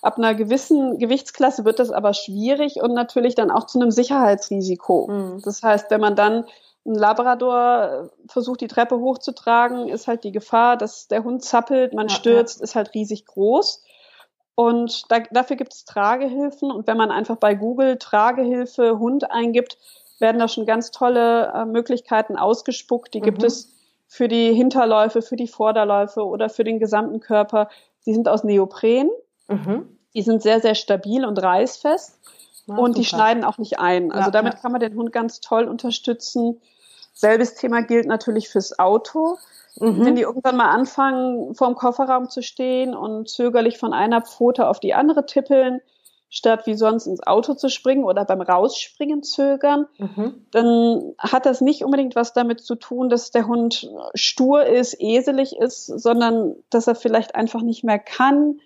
Ab 0.02 0.18
einer 0.18 0.36
gewissen 0.36 0.98
Gewichtsklasse 0.98 1.64
wird 1.64 1.80
das 1.80 1.92
aber 1.92 2.14
schwierig 2.14 2.82
und 2.82 2.94
natürlich 2.94 3.36
dann 3.36 3.50
auch 3.50 3.68
zu 3.68 3.80
einem 3.80 3.90
Sicherheitsrisiko. 3.90 5.08
Mhm. 5.10 5.42
Das 5.46 5.64
heißt, 5.64 5.90
wenn 5.92 6.02
man 6.02 6.18
dann 6.18 6.44
ein 6.86 6.96
Labrador 6.96 8.12
versucht, 8.28 8.62
die 8.62 8.68
Treppe 8.68 9.00
hochzutragen, 9.00 9.88
ist 9.88 10.08
halt 10.08 10.24
die 10.24 10.32
Gefahr, 10.32 10.76
dass 10.78 11.08
der 11.08 11.24
Hund 11.24 11.44
zappelt, 11.44 11.94
man 11.94 12.10
ja, 12.10 12.16
stürzt, 12.16 12.60
ja. 12.60 12.64
ist 12.64 12.76
halt 12.76 12.94
riesig 12.94 13.26
groß. 13.26 13.84
Und 14.56 15.12
da, 15.12 15.20
dafür 15.32 15.56
gibt 15.56 15.74
es 15.74 15.86
Tragehilfen. 15.86 16.72
Und 16.72 16.88
wenn 16.88 16.98
man 16.98 17.12
einfach 17.12 17.38
bei 17.38 17.56
Google 17.56 17.98
Tragehilfe 17.98 19.00
Hund 19.00 19.32
eingibt, 19.32 19.78
werden 20.20 20.40
da 20.40 20.48
schon 20.48 20.66
ganz 20.66 20.92
tolle 20.92 21.52
äh, 21.54 21.66
Möglichkeiten 21.66 22.38
ausgespuckt. 22.38 23.14
Die 23.14 23.20
mhm. 23.20 23.26
gibt 23.26 23.44
es 23.44 23.74
für 24.08 24.28
die 24.28 24.54
Hinterläufe, 24.54 25.22
für 25.22 25.36
die 25.36 25.48
Vorderläufe 25.48 26.26
oder 26.26 26.50
für 26.50 26.64
den 26.64 26.80
gesamten 26.80 27.20
Körper. 27.20 27.70
Die 28.06 28.14
sind 28.14 28.28
aus 28.28 28.44
Neopren. 28.44 29.10
Mhm. 29.48 29.98
Die 30.14 30.22
sind 30.22 30.44
sehr, 30.44 30.60
sehr 30.60 30.76
stabil 30.76 31.26
und 31.26 31.42
reißfest. 31.42 32.20
Ja, 32.68 32.76
und 32.76 32.92
super. 32.92 33.00
die 33.00 33.06
schneiden 33.06 33.44
auch 33.44 33.58
nicht 33.58 33.80
ein. 33.80 34.12
Also 34.12 34.28
ja, 34.28 34.32
damit 34.32 34.54
ja. 34.54 34.60
kann 34.60 34.72
man 34.72 34.82
den 34.82 34.96
Hund 34.96 35.12
ganz 35.12 35.40
toll 35.40 35.66
unterstützen. 35.66 36.62
Selbes 37.14 37.56
Thema 37.56 37.82
gilt 37.82 38.08
natürlich 38.08 38.50
fürs 38.50 38.78
Auto. 38.80 39.38
Mhm. 39.80 40.06
Wenn 40.06 40.16
die 40.16 40.22
irgendwann 40.22 40.58
mal 40.58 40.70
anfangen, 40.70 41.56
vorm 41.56 41.76
Kofferraum 41.76 42.30
zu 42.30 42.42
stehen 42.42 42.96
und 42.96 43.30
zögerlich 43.30 43.78
von 43.78 43.94
einer 43.94 44.22
Pfote 44.22 44.68
auf 44.68 44.80
die 44.80 44.94
andere 44.94 45.26
tippeln, 45.26 45.82
statt 46.30 46.66
wie 46.66 46.74
sonst 46.74 47.06
ins 47.06 47.22
Auto 47.22 47.54
zu 47.54 47.70
springen 47.70 48.04
oder 48.04 48.26
beim 48.26 48.42
Rausspringen 48.42 49.22
zögern, 49.22 49.86
mhm. 50.00 50.48
dann 50.50 51.14
hat 51.20 51.46
das 51.46 51.62
nicht 51.62 51.84
unbedingt 51.84 52.16
was 52.16 52.34
damit 52.34 52.62
zu 52.62 52.74
tun, 52.74 53.10
dass 53.10 53.30
der 53.30 53.46
Hund 53.46 53.88
stur 54.16 54.66
ist, 54.66 55.00
eselig 55.00 55.56
ist, 55.56 55.86
sondern 55.86 56.56
dass 56.72 56.88
er 56.88 56.96
vielleicht 56.96 57.36
einfach 57.36 57.62
nicht 57.62 57.84
mehr 57.84 58.00
kann, 58.00 58.60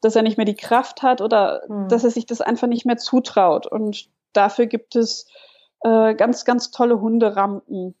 dass 0.00 0.16
er 0.16 0.22
nicht 0.22 0.38
mehr 0.38 0.46
die 0.46 0.56
Kraft 0.56 1.02
hat 1.02 1.20
oder 1.20 1.62
mhm. 1.68 1.88
dass 1.88 2.04
er 2.04 2.10
sich 2.10 2.24
das 2.24 2.40
einfach 2.40 2.68
nicht 2.68 2.86
mehr 2.86 2.96
zutraut. 2.96 3.66
Und 3.66 4.08
dafür 4.32 4.64
gibt 4.64 4.96
es 4.96 5.26
äh, 5.82 6.14
ganz, 6.14 6.44
ganz 6.44 6.70
tolle 6.70 7.00
Hunderampen. 7.00 7.94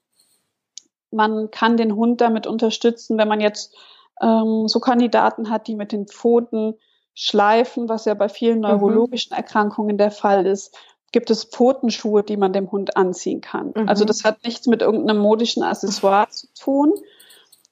Man 1.10 1.50
kann 1.50 1.76
den 1.76 1.96
Hund 1.96 2.20
damit 2.20 2.46
unterstützen, 2.46 3.18
wenn 3.18 3.28
man 3.28 3.40
jetzt 3.40 3.74
ähm, 4.20 4.68
so 4.68 4.80
Kandidaten 4.80 5.50
hat, 5.50 5.66
die 5.66 5.74
mit 5.74 5.92
den 5.92 6.06
Pfoten 6.06 6.74
schleifen, 7.14 7.88
was 7.88 8.04
ja 8.04 8.14
bei 8.14 8.28
vielen 8.28 8.56
mhm. 8.56 8.62
neurologischen. 8.62 9.36
Erkrankungen 9.36 9.98
der 9.98 10.10
Fall 10.10 10.46
ist, 10.46 10.76
gibt 11.12 11.30
es 11.30 11.44
Pfotenschuhe, 11.44 12.22
die 12.22 12.36
man 12.36 12.52
dem 12.52 12.70
Hund 12.70 12.96
anziehen 12.96 13.40
kann. 13.40 13.72
Mhm. 13.74 13.88
Also 13.88 14.04
das 14.04 14.24
hat 14.24 14.44
nichts 14.44 14.66
mit 14.66 14.82
irgendeinem 14.82 15.20
modischen 15.20 15.62
Accessoire 15.62 16.28
zu 16.30 16.46
tun, 16.54 16.94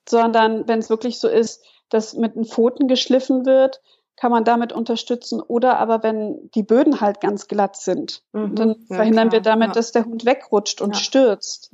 sondern 0.09 0.67
wenn 0.67 0.81
es 0.81 0.91
wirklich 0.91 1.21
so 1.21 1.29
ist, 1.29 1.65
dass 1.89 2.15
mit 2.15 2.35
den 2.35 2.45
Pfoten 2.45 2.89
geschliffen 2.89 3.47
wird, 3.47 3.81
kann 4.19 4.31
man 4.31 4.45
damit 4.45 4.73
unterstützen. 4.73 5.41
Oder 5.41 5.79
aber 5.79 6.03
wenn 6.03 6.51
die 6.55 6.63
Böden 6.63 7.01
halt 7.01 7.21
ganz 7.21 7.49
glatt 7.49 7.77
sind, 7.77 8.23
mhm, 8.33 8.55
dann 8.55 8.77
ja, 8.89 8.97
verhindern 8.97 9.29
klar, 9.29 9.39
wir 9.39 9.43
damit, 9.43 9.69
ja. 9.69 9.73
dass 9.75 9.93
der 9.93 10.05
Hund 10.05 10.25
wegrutscht 10.25 10.81
und 10.81 10.95
ja. 10.95 11.01
stürzt. 11.01 11.73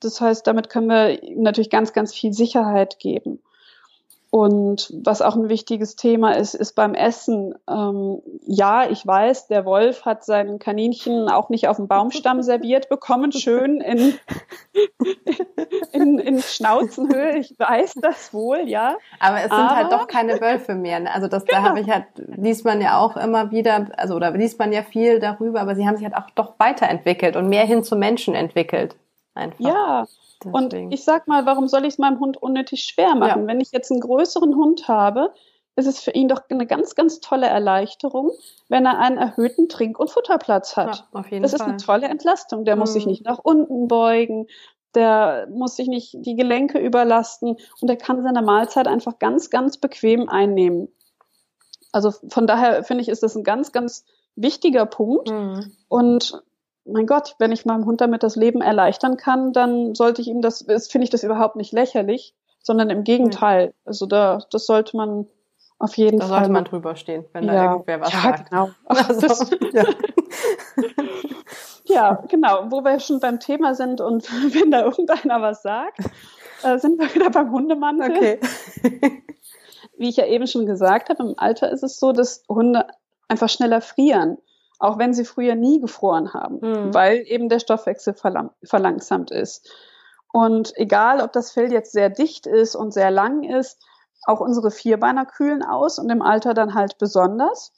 Das 0.00 0.20
heißt, 0.20 0.46
damit 0.46 0.68
können 0.68 0.88
wir 0.88 1.18
natürlich 1.36 1.70
ganz, 1.70 1.92
ganz 1.92 2.14
viel 2.14 2.32
Sicherheit 2.32 2.98
geben. 2.98 3.42
Und 4.30 4.92
was 5.04 5.22
auch 5.22 5.36
ein 5.36 5.48
wichtiges 5.48 5.94
Thema 5.94 6.32
ist, 6.32 6.54
ist 6.54 6.74
beim 6.74 6.94
Essen. 6.94 7.54
Ähm, 7.70 8.20
ja, 8.44 8.88
ich 8.88 9.06
weiß, 9.06 9.46
der 9.46 9.64
Wolf 9.64 10.04
hat 10.04 10.24
sein 10.24 10.58
Kaninchen 10.58 11.28
auch 11.28 11.48
nicht 11.48 11.68
auf 11.68 11.76
dem 11.76 11.86
Baumstamm 11.86 12.42
serviert 12.42 12.88
bekommen, 12.88 13.30
schön 13.30 13.80
in, 13.80 14.14
in, 15.92 16.18
in 16.18 16.42
Schnauzenhöhe. 16.42 17.38
Ich 17.38 17.54
weiß 17.58 17.94
das 18.02 18.34
wohl, 18.34 18.68
ja. 18.68 18.96
Aber 19.20 19.36
es 19.36 19.44
sind 19.44 19.52
Aber, 19.52 19.76
halt 19.76 19.92
doch 19.92 20.08
keine 20.08 20.40
Wölfe 20.40 20.74
mehr. 20.74 21.00
Ne? 21.00 21.14
Also 21.14 21.28
das, 21.28 21.44
genau. 21.44 21.60
da 21.60 21.68
habe 21.68 21.80
ich 21.80 21.88
halt, 21.88 22.06
liest 22.16 22.64
man 22.64 22.80
ja 22.80 22.98
auch 22.98 23.16
immer 23.16 23.52
wieder, 23.52 23.86
also 23.96 24.16
oder 24.16 24.32
liest 24.32 24.58
man 24.58 24.72
ja 24.72 24.82
viel 24.82 25.20
darüber, 25.20 25.60
aber 25.60 25.76
sie 25.76 25.86
haben 25.86 25.96
sich 25.96 26.04
halt 26.04 26.16
auch 26.16 26.30
doch 26.34 26.54
weiterentwickelt 26.58 27.36
und 27.36 27.48
mehr 27.48 27.64
hin 27.64 27.84
zu 27.84 27.94
Menschen 27.96 28.34
entwickelt. 28.34 28.96
Einfach. 29.34 29.60
Ja, 29.60 30.06
Deswegen. 30.44 30.86
Und 30.86 30.92
ich 30.92 31.04
sag 31.04 31.28
mal, 31.28 31.46
warum 31.46 31.68
soll 31.68 31.82
ich 31.82 31.94
es 31.94 31.98
meinem 31.98 32.20
Hund 32.20 32.36
unnötig 32.42 32.84
schwer 32.84 33.14
machen? 33.14 33.42
Ja. 33.42 33.46
Wenn 33.46 33.60
ich 33.60 33.72
jetzt 33.72 33.90
einen 33.90 34.00
größeren 34.00 34.54
Hund 34.54 34.88
habe, 34.88 35.32
ist 35.76 35.86
es 35.86 36.00
für 36.00 36.10
ihn 36.10 36.28
doch 36.28 36.42
eine 36.48 36.66
ganz, 36.66 36.94
ganz 36.94 37.20
tolle 37.20 37.46
Erleichterung, 37.46 38.32
wenn 38.68 38.86
er 38.86 38.98
einen 38.98 39.18
erhöhten 39.18 39.68
Trink- 39.68 39.98
und 39.98 40.10
Futterplatz 40.10 40.76
hat. 40.76 40.96
Ja, 41.12 41.20
auf 41.20 41.30
jeden 41.30 41.42
das 41.42 41.52
Fall. 41.52 41.60
ist 41.60 41.66
eine 41.66 41.76
tolle 41.76 42.08
Entlastung. 42.08 42.64
Der 42.64 42.76
mhm. 42.76 42.80
muss 42.80 42.94
sich 42.94 43.04
mhm. 43.04 43.10
nicht 43.10 43.24
nach 43.24 43.38
unten 43.42 43.86
beugen, 43.86 44.46
der 44.94 45.46
muss 45.50 45.76
sich 45.76 45.88
nicht 45.88 46.14
die 46.20 46.34
Gelenke 46.34 46.78
überlasten 46.78 47.56
und 47.80 47.90
er 47.90 47.96
kann 47.96 48.22
seine 48.22 48.40
Mahlzeit 48.40 48.88
einfach 48.88 49.18
ganz, 49.18 49.50
ganz 49.50 49.76
bequem 49.76 50.28
einnehmen. 50.30 50.88
Also 51.92 52.12
von 52.28 52.46
daher 52.46 52.82
finde 52.82 53.02
ich, 53.02 53.08
ist 53.08 53.22
das 53.22 53.36
ein 53.36 53.44
ganz, 53.44 53.72
ganz 53.72 54.04
wichtiger 54.34 54.86
Punkt. 54.86 55.30
Mhm. 55.30 55.72
Und 55.88 56.42
mein 56.86 57.06
Gott, 57.06 57.34
wenn 57.38 57.52
ich 57.52 57.66
meinem 57.66 57.84
Hund 57.84 58.00
damit 58.00 58.22
das 58.22 58.36
Leben 58.36 58.60
erleichtern 58.60 59.16
kann, 59.16 59.52
dann 59.52 59.94
sollte 59.94 60.22
ich 60.22 60.28
ihm 60.28 60.40
das, 60.40 60.64
finde 60.88 61.04
ich 61.04 61.10
das 61.10 61.24
überhaupt 61.24 61.56
nicht 61.56 61.72
lächerlich, 61.72 62.34
sondern 62.62 62.90
im 62.90 63.04
Gegenteil. 63.04 63.74
Also 63.84 64.06
da, 64.06 64.40
das 64.50 64.66
sollte 64.66 64.96
man 64.96 65.26
auf 65.78 65.96
jeden 65.96 66.18
da 66.18 66.26
Fall. 66.26 66.30
Da 66.30 66.38
sollte 66.38 66.52
man 66.52 66.64
drüber 66.64 66.96
stehen, 66.96 67.24
wenn 67.32 67.44
ja. 67.44 67.52
da 67.52 67.72
irgendwer 67.72 68.00
was 68.00 68.12
ja, 68.12 68.20
sagt. 68.20 68.50
Genau. 68.50 68.70
Also, 68.86 69.56
ja. 69.72 69.84
ja, 71.84 72.24
genau. 72.28 72.70
Wo 72.70 72.82
wir 72.82 72.98
schon 73.00 73.20
beim 73.20 73.40
Thema 73.40 73.74
sind 73.74 74.00
und 74.00 74.24
wenn 74.54 74.70
da 74.70 74.84
irgendeiner 74.84 75.42
was 75.42 75.62
sagt, 75.62 75.98
äh, 76.62 76.78
sind 76.78 76.98
wir 76.98 77.12
wieder 77.14 77.30
beim 77.30 77.50
Hundemantel. 77.50 78.10
Okay. 78.10 78.40
Wie 79.98 80.08
ich 80.08 80.16
ja 80.16 80.26
eben 80.26 80.46
schon 80.46 80.66
gesagt 80.66 81.08
habe, 81.08 81.22
im 81.22 81.34
Alter 81.36 81.70
ist 81.70 81.82
es 81.82 81.98
so, 81.98 82.12
dass 82.12 82.42
Hunde 82.48 82.86
einfach 83.28 83.48
schneller 83.48 83.80
frieren 83.80 84.38
auch 84.78 84.98
wenn 84.98 85.14
sie 85.14 85.24
früher 85.24 85.54
nie 85.54 85.80
gefroren 85.80 86.34
haben, 86.34 86.58
mhm. 86.60 86.94
weil 86.94 87.22
eben 87.26 87.48
der 87.48 87.60
Stoffwechsel 87.60 88.14
verlang 88.14 88.50
verlangsamt 88.62 89.30
ist. 89.30 89.70
Und 90.32 90.76
egal, 90.76 91.20
ob 91.20 91.32
das 91.32 91.50
Fell 91.52 91.72
jetzt 91.72 91.92
sehr 91.92 92.10
dicht 92.10 92.46
ist 92.46 92.74
und 92.74 92.92
sehr 92.92 93.10
lang 93.10 93.42
ist, 93.42 93.82
auch 94.24 94.40
unsere 94.40 94.70
Vierbeiner 94.70 95.24
kühlen 95.24 95.62
aus 95.62 95.98
und 95.98 96.10
im 96.10 96.20
Alter 96.20 96.52
dann 96.52 96.74
halt 96.74 96.98
besonders. 96.98 97.72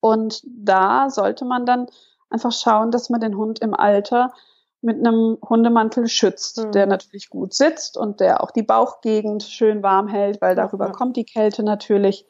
Und 0.00 0.42
da 0.46 1.10
sollte 1.10 1.44
man 1.44 1.66
dann 1.66 1.86
einfach 2.30 2.52
schauen, 2.52 2.90
dass 2.90 3.10
man 3.10 3.20
den 3.20 3.36
Hund 3.36 3.58
im 3.60 3.74
Alter 3.74 4.32
mit 4.80 4.98
einem 4.98 5.38
Hundemantel 5.48 6.08
schützt, 6.08 6.64
mhm. 6.64 6.72
der 6.72 6.86
natürlich 6.86 7.30
gut 7.30 7.54
sitzt 7.54 7.96
und 7.96 8.20
der 8.20 8.42
auch 8.42 8.50
die 8.50 8.64
Bauchgegend 8.64 9.42
schön 9.42 9.82
warm 9.82 10.08
hält, 10.08 10.40
weil 10.40 10.56
darüber 10.56 10.86
ja. 10.86 10.92
kommt 10.92 11.16
die 11.16 11.24
Kälte 11.24 11.62
natürlich. 11.62 12.26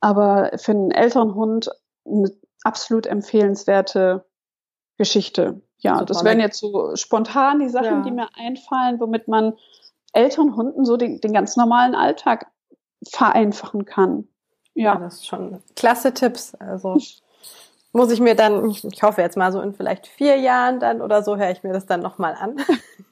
Aber 0.00 0.50
für 0.56 0.72
einen 0.72 0.90
älteren 0.90 1.34
Hund 1.34 1.70
eine 2.04 2.32
absolut 2.64 3.06
empfehlenswerte 3.06 4.24
Geschichte. 4.98 5.62
Ja, 5.78 5.94
Super 5.94 6.04
das 6.06 6.24
wären 6.24 6.40
jetzt 6.40 6.60
so 6.60 6.94
spontan 6.94 7.60
die 7.60 7.68
Sachen, 7.68 7.98
ja. 7.98 8.02
die 8.02 8.10
mir 8.10 8.28
einfallen, 8.36 9.00
womit 9.00 9.28
man 9.28 9.54
älteren 10.12 10.54
Hunden 10.54 10.84
so 10.84 10.96
den, 10.96 11.20
den 11.20 11.32
ganz 11.32 11.56
normalen 11.56 11.94
Alltag 11.94 12.46
vereinfachen 13.08 13.84
kann. 13.84 14.28
Ja. 14.74 14.94
ja, 14.94 15.00
das 15.00 15.14
ist 15.16 15.26
schon 15.26 15.62
klasse 15.74 16.14
Tipps. 16.14 16.54
Also 16.54 16.96
muss 17.92 18.10
ich 18.10 18.20
mir 18.20 18.34
dann, 18.34 18.70
ich 18.70 19.02
hoffe 19.02 19.20
jetzt 19.20 19.36
mal 19.36 19.52
so 19.52 19.60
in 19.60 19.74
vielleicht 19.74 20.06
vier 20.06 20.36
Jahren 20.36 20.80
dann 20.80 21.02
oder 21.02 21.22
so, 21.22 21.36
höre 21.36 21.50
ich 21.50 21.62
mir 21.62 21.72
das 21.72 21.86
dann 21.86 22.00
nochmal 22.00 22.34
an. 22.38 22.56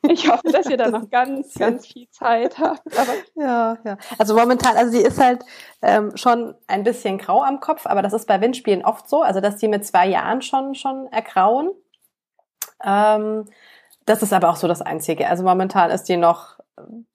Ich 0.09 0.29
hoffe, 0.31 0.51
dass 0.51 0.67
ihr 0.67 0.79
da 0.79 0.89
noch 0.89 1.11
ganz, 1.11 1.55
ganz 1.55 1.87
viel 1.87 2.09
Zeit 2.09 2.59
habt. 2.59 2.81
Aber 2.99 3.13
ja, 3.35 3.77
ja. 3.85 3.99
Also 4.19 4.35
momentan, 4.35 4.75
also 4.79 4.91
sie 4.91 5.03
ist 5.03 5.21
halt 5.21 5.45
ähm, 5.83 6.17
schon 6.17 6.55
ein 6.69 6.85
bisschen 6.85 7.19
grau 7.19 7.43
am 7.43 7.61
Kopf, 7.61 7.85
aber 7.85 8.01
das 8.01 8.15
ist 8.15 8.27
bei 8.27 8.41
Windspielen 8.41 8.83
oft 8.83 9.11
so, 9.11 9.23
also 9.23 9.41
dass 9.41 9.57
die 9.57 9.69
mit 9.69 9.85
zwei 9.87 10.09
Jahren 10.09 10.41
schon 10.41 10.75
schon 10.75 11.07
ergrauen. 11.13 11.71
Ähm, 12.83 13.45
das 14.07 14.23
ist 14.23 14.33
aber 14.33 14.49
auch 14.49 14.57
so 14.57 14.69
das 14.69 14.81
Einzige. 14.81 15.29
Also 15.29 15.45
momentan 15.45 15.91
ist 15.91 16.05
die 16.05 16.17
noch 16.17 16.59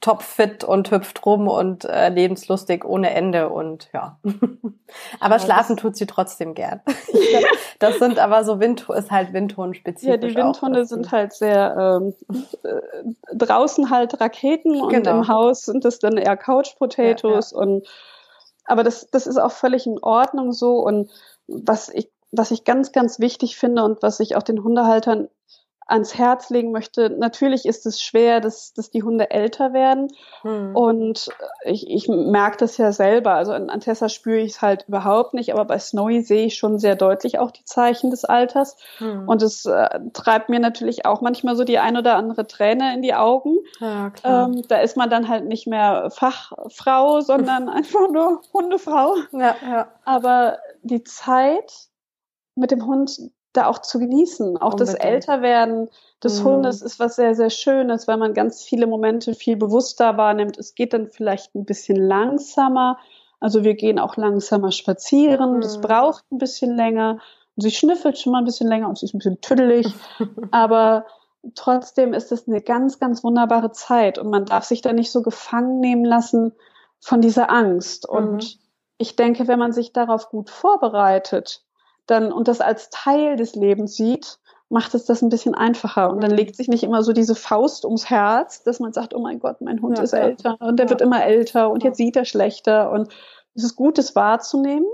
topfit 0.01 0.63
und 0.63 0.91
hüpft 0.91 1.25
rum 1.25 1.47
und 1.47 1.85
äh, 1.85 2.09
lebenslustig 2.09 2.85
ohne 2.85 3.11
Ende 3.11 3.49
und 3.49 3.89
ja. 3.93 4.19
aber 5.19 5.35
ja, 5.35 5.39
schlafen 5.39 5.77
tut 5.77 5.95
sie 5.95 6.05
trotzdem 6.05 6.53
gern. 6.53 6.81
das 7.79 7.99
sind 7.99 8.19
aber 8.19 8.43
so 8.43 8.59
Wind 8.59 8.87
ist 8.89 9.11
halt 9.11 9.33
Windhund-spezifisch. 9.33 10.09
Ja, 10.09 10.17
die 10.17 10.35
Windhunde 10.35 10.81
auch, 10.81 10.85
sind 10.85 11.11
halt 11.11 11.33
sehr 11.33 12.01
ähm, 12.01 12.13
äh, 12.63 13.35
draußen 13.35 13.89
halt 13.89 14.19
Raketen 14.19 14.81
und 14.81 14.89
genau. 14.89 15.11
im 15.11 15.27
Haus 15.27 15.63
sind 15.63 15.85
das 15.85 15.99
dann 15.99 16.17
eher 16.17 16.37
Couch 16.37 16.77
Potatoes 16.77 17.51
ja, 17.51 17.57
ja. 17.57 17.63
und 17.63 17.87
aber 18.65 18.83
das 18.83 19.07
das 19.09 19.27
ist 19.27 19.37
auch 19.37 19.51
völlig 19.51 19.85
in 19.85 19.99
Ordnung 19.99 20.51
so 20.51 20.79
und 20.79 21.09
was 21.47 21.89
ich 21.89 22.09
was 22.31 22.51
ich 22.51 22.63
ganz 22.63 22.91
ganz 22.91 23.19
wichtig 23.19 23.57
finde 23.57 23.83
und 23.83 24.01
was 24.01 24.19
ich 24.19 24.35
auch 24.35 24.43
den 24.43 24.63
Hundehaltern 24.63 25.29
ans 25.87 26.17
Herz 26.17 26.49
legen 26.49 26.71
möchte. 26.71 27.11
Natürlich 27.11 27.65
ist 27.65 27.85
es 27.85 28.01
schwer, 28.01 28.41
dass, 28.41 28.73
dass 28.73 28.89
die 28.89 29.03
Hunde 29.03 29.29
älter 29.29 29.71
werden. 29.71 30.07
Hm. 30.41 30.75
Und 30.75 31.29
ich, 31.63 31.89
ich 31.89 32.07
merke 32.07 32.57
das 32.57 32.77
ja 32.77 32.91
selber. 32.91 33.33
Also 33.33 33.51
an, 33.51 33.69
an 33.69 33.81
Tessa 33.81 34.09
spüre 34.09 34.39
ich 34.39 34.53
es 34.53 34.61
halt 34.61 34.85
überhaupt 34.87 35.35
nicht, 35.35 35.53
aber 35.53 35.65
bei 35.65 35.77
Snowy 35.77 36.21
sehe 36.21 36.47
ich 36.47 36.57
schon 36.57 36.79
sehr 36.79 36.95
deutlich 36.95 37.37
auch 37.37 37.51
die 37.51 37.65
Zeichen 37.65 38.09
des 38.09 38.25
Alters. 38.25 38.77
Hm. 38.97 39.27
Und 39.27 39.43
es 39.43 39.65
äh, 39.65 39.99
treibt 40.13 40.49
mir 40.49 40.59
natürlich 40.59 41.05
auch 41.05 41.21
manchmal 41.21 41.55
so 41.55 41.63
die 41.63 41.77
ein 41.77 41.97
oder 41.97 42.15
andere 42.15 42.47
Träne 42.47 42.93
in 42.95 43.03
die 43.03 43.13
Augen. 43.13 43.57
Ja. 43.79 44.11
Ähm, 44.23 44.63
da 44.67 44.77
ist 44.77 44.97
man 44.97 45.11
dann 45.11 45.27
halt 45.27 45.45
nicht 45.45 45.67
mehr 45.67 46.09
Fachfrau, 46.09 47.21
sondern 47.21 47.69
einfach 47.69 48.09
nur 48.09 48.41
Hundefrau. 48.53 49.15
Ja, 49.33 49.55
ja. 49.61 49.87
Aber 50.03 50.57
die 50.81 51.03
Zeit 51.03 51.89
mit 52.55 52.71
dem 52.71 52.85
Hund, 52.85 53.19
da 53.57 53.67
auch 53.67 53.79
zu 53.79 53.99
genießen. 53.99 54.57
Auch 54.57 54.73
Unbedingt. 54.73 54.89
das 54.89 54.95
Älterwerden 54.95 55.89
des 56.23 56.41
mhm. 56.41 56.45
Hundes 56.45 56.81
ist 56.81 56.99
was 56.99 57.15
sehr, 57.15 57.35
sehr 57.35 57.49
Schönes, 57.49 58.07
weil 58.07 58.17
man 58.17 58.33
ganz 58.33 58.63
viele 58.63 58.87
Momente 58.87 59.33
viel 59.33 59.55
bewusster 59.57 60.17
wahrnimmt. 60.17 60.57
Es 60.57 60.75
geht 60.75 60.93
dann 60.93 61.09
vielleicht 61.09 61.55
ein 61.55 61.65
bisschen 61.65 61.97
langsamer. 61.97 62.97
Also 63.39 63.63
wir 63.63 63.75
gehen 63.75 63.99
auch 63.99 64.17
langsamer 64.17 64.71
spazieren. 64.71 65.57
Mhm. 65.57 65.61
Das 65.61 65.81
braucht 65.81 66.23
ein 66.31 66.37
bisschen 66.37 66.75
länger. 66.75 67.19
Und 67.55 67.61
sie 67.63 67.71
schnüffelt 67.71 68.17
schon 68.17 68.33
mal 68.33 68.39
ein 68.39 68.45
bisschen 68.45 68.67
länger 68.67 68.89
und 68.89 68.97
sie 68.97 69.05
ist 69.05 69.13
ein 69.13 69.19
bisschen 69.19 69.41
tüdelig. 69.41 69.87
Aber 70.51 71.05
trotzdem 71.53 72.13
ist 72.13 72.31
es 72.31 72.47
eine 72.47 72.61
ganz, 72.61 72.99
ganz 72.99 73.23
wunderbare 73.23 73.71
Zeit 73.71 74.17
und 74.17 74.29
man 74.29 74.45
darf 74.45 74.63
sich 74.63 74.81
da 74.81 74.93
nicht 74.93 75.11
so 75.11 75.21
gefangen 75.21 75.79
nehmen 75.79 76.05
lassen 76.05 76.53
von 76.99 77.21
dieser 77.21 77.51
Angst. 77.51 78.07
Mhm. 78.09 78.17
Und 78.17 78.59
ich 78.97 79.15
denke, 79.15 79.47
wenn 79.47 79.59
man 79.59 79.73
sich 79.73 79.93
darauf 79.93 80.29
gut 80.29 80.49
vorbereitet, 80.49 81.64
dann 82.07 82.31
und 82.31 82.47
das 82.47 82.61
als 82.61 82.89
Teil 82.89 83.35
des 83.35 83.55
Lebens 83.55 83.95
sieht, 83.95 84.39
macht 84.69 84.93
es 84.95 85.05
das 85.05 85.21
ein 85.21 85.29
bisschen 85.29 85.55
einfacher. 85.55 86.09
Und 86.09 86.21
dann 86.21 86.31
legt 86.31 86.55
sich 86.55 86.67
nicht 86.67 86.83
immer 86.83 87.03
so 87.03 87.13
diese 87.13 87.35
Faust 87.35 87.85
ums 87.85 88.09
Herz, 88.09 88.63
dass 88.63 88.79
man 88.79 88.93
sagt, 88.93 89.13
oh 89.13 89.19
mein 89.19 89.39
Gott, 89.39 89.61
mein 89.61 89.81
Hund 89.81 89.97
ja, 89.97 90.03
ist 90.03 90.13
ja. 90.13 90.19
älter 90.19 90.57
und 90.59 90.77
der 90.77 90.87
ja. 90.87 90.89
wird 90.89 91.01
immer 91.01 91.23
älter 91.23 91.69
und 91.69 91.83
jetzt 91.83 91.97
sieht 91.97 92.15
er 92.15 92.25
schlechter. 92.25 92.91
Und 92.91 93.09
es 93.53 93.63
ist 93.63 93.75
gut, 93.75 93.97
es 93.97 94.15
wahrzunehmen 94.15 94.87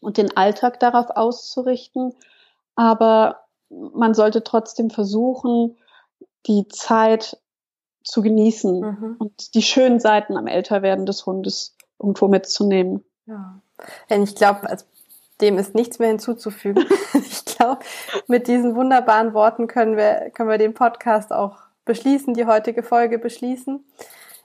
und 0.00 0.16
den 0.16 0.36
Alltag 0.36 0.80
darauf 0.80 1.10
auszurichten. 1.10 2.14
Aber 2.74 3.40
man 3.68 4.14
sollte 4.14 4.42
trotzdem 4.42 4.90
versuchen, 4.90 5.78
die 6.46 6.66
Zeit 6.68 7.38
zu 8.02 8.22
genießen 8.22 8.80
mhm. 8.80 9.16
und 9.18 9.54
die 9.54 9.62
schönen 9.62 10.00
Seiten 10.00 10.36
am 10.36 10.46
Älterwerden 10.46 11.06
des 11.06 11.26
Hundes 11.26 11.76
irgendwo 11.98 12.28
mitzunehmen. 12.28 13.04
Ja. 13.26 13.60
Ich 14.08 14.34
glaube, 14.34 14.68
als 14.68 14.86
dem 15.40 15.58
ist 15.58 15.74
nichts 15.74 15.98
mehr 15.98 16.08
hinzuzufügen. 16.08 16.84
ich 17.14 17.44
glaube, 17.44 17.80
mit 18.26 18.46
diesen 18.48 18.74
wunderbaren 18.74 19.34
Worten 19.34 19.66
können 19.66 19.96
wir, 19.96 20.30
können 20.30 20.48
wir 20.48 20.58
den 20.58 20.74
Podcast 20.74 21.32
auch 21.32 21.58
beschließen, 21.84 22.34
die 22.34 22.46
heutige 22.46 22.82
Folge 22.82 23.18
beschließen. 23.18 23.84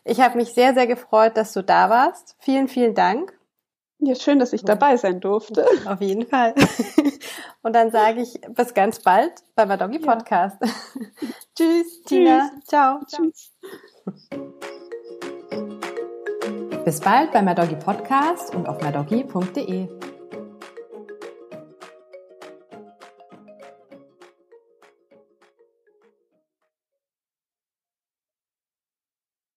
Ich 0.03 0.21
habe 0.21 0.38
mich 0.38 0.53
sehr, 0.53 0.73
sehr 0.73 0.88
gefreut, 0.88 1.36
dass 1.36 1.53
du 1.53 1.63
da 1.63 1.89
warst. 1.89 2.36
Vielen, 2.39 2.67
vielen 2.67 2.93
Dank. 2.93 3.38
Ja, 3.99 4.13
schön, 4.13 4.39
dass 4.39 4.53
ich 4.53 4.63
dabei 4.63 4.97
sein 4.97 5.19
durfte. 5.19 5.65
Auf 5.86 6.01
jeden 6.01 6.27
Fall. 6.27 6.53
Und 7.62 7.73
dann 7.73 7.91
sage 7.91 8.21
ich 8.21 8.39
bis 8.49 8.73
ganz 8.73 8.99
bald 8.99 9.34
beim 9.55 9.67
Madoggy 9.67 9.99
Podcast. 9.99 10.58
Ja. 10.62 10.69
Tschüss, 11.55 12.03
Tina. 12.03 12.51
Ciao. 12.67 12.99
Tschüss. 13.08 13.51
Bis 16.84 16.99
bald 16.99 17.31
beim 17.31 17.45
Madoggy 17.45 17.75
Podcast 17.75 18.53
und 18.53 18.67
auf 18.67 18.79
madoggy.de. 18.81 20.14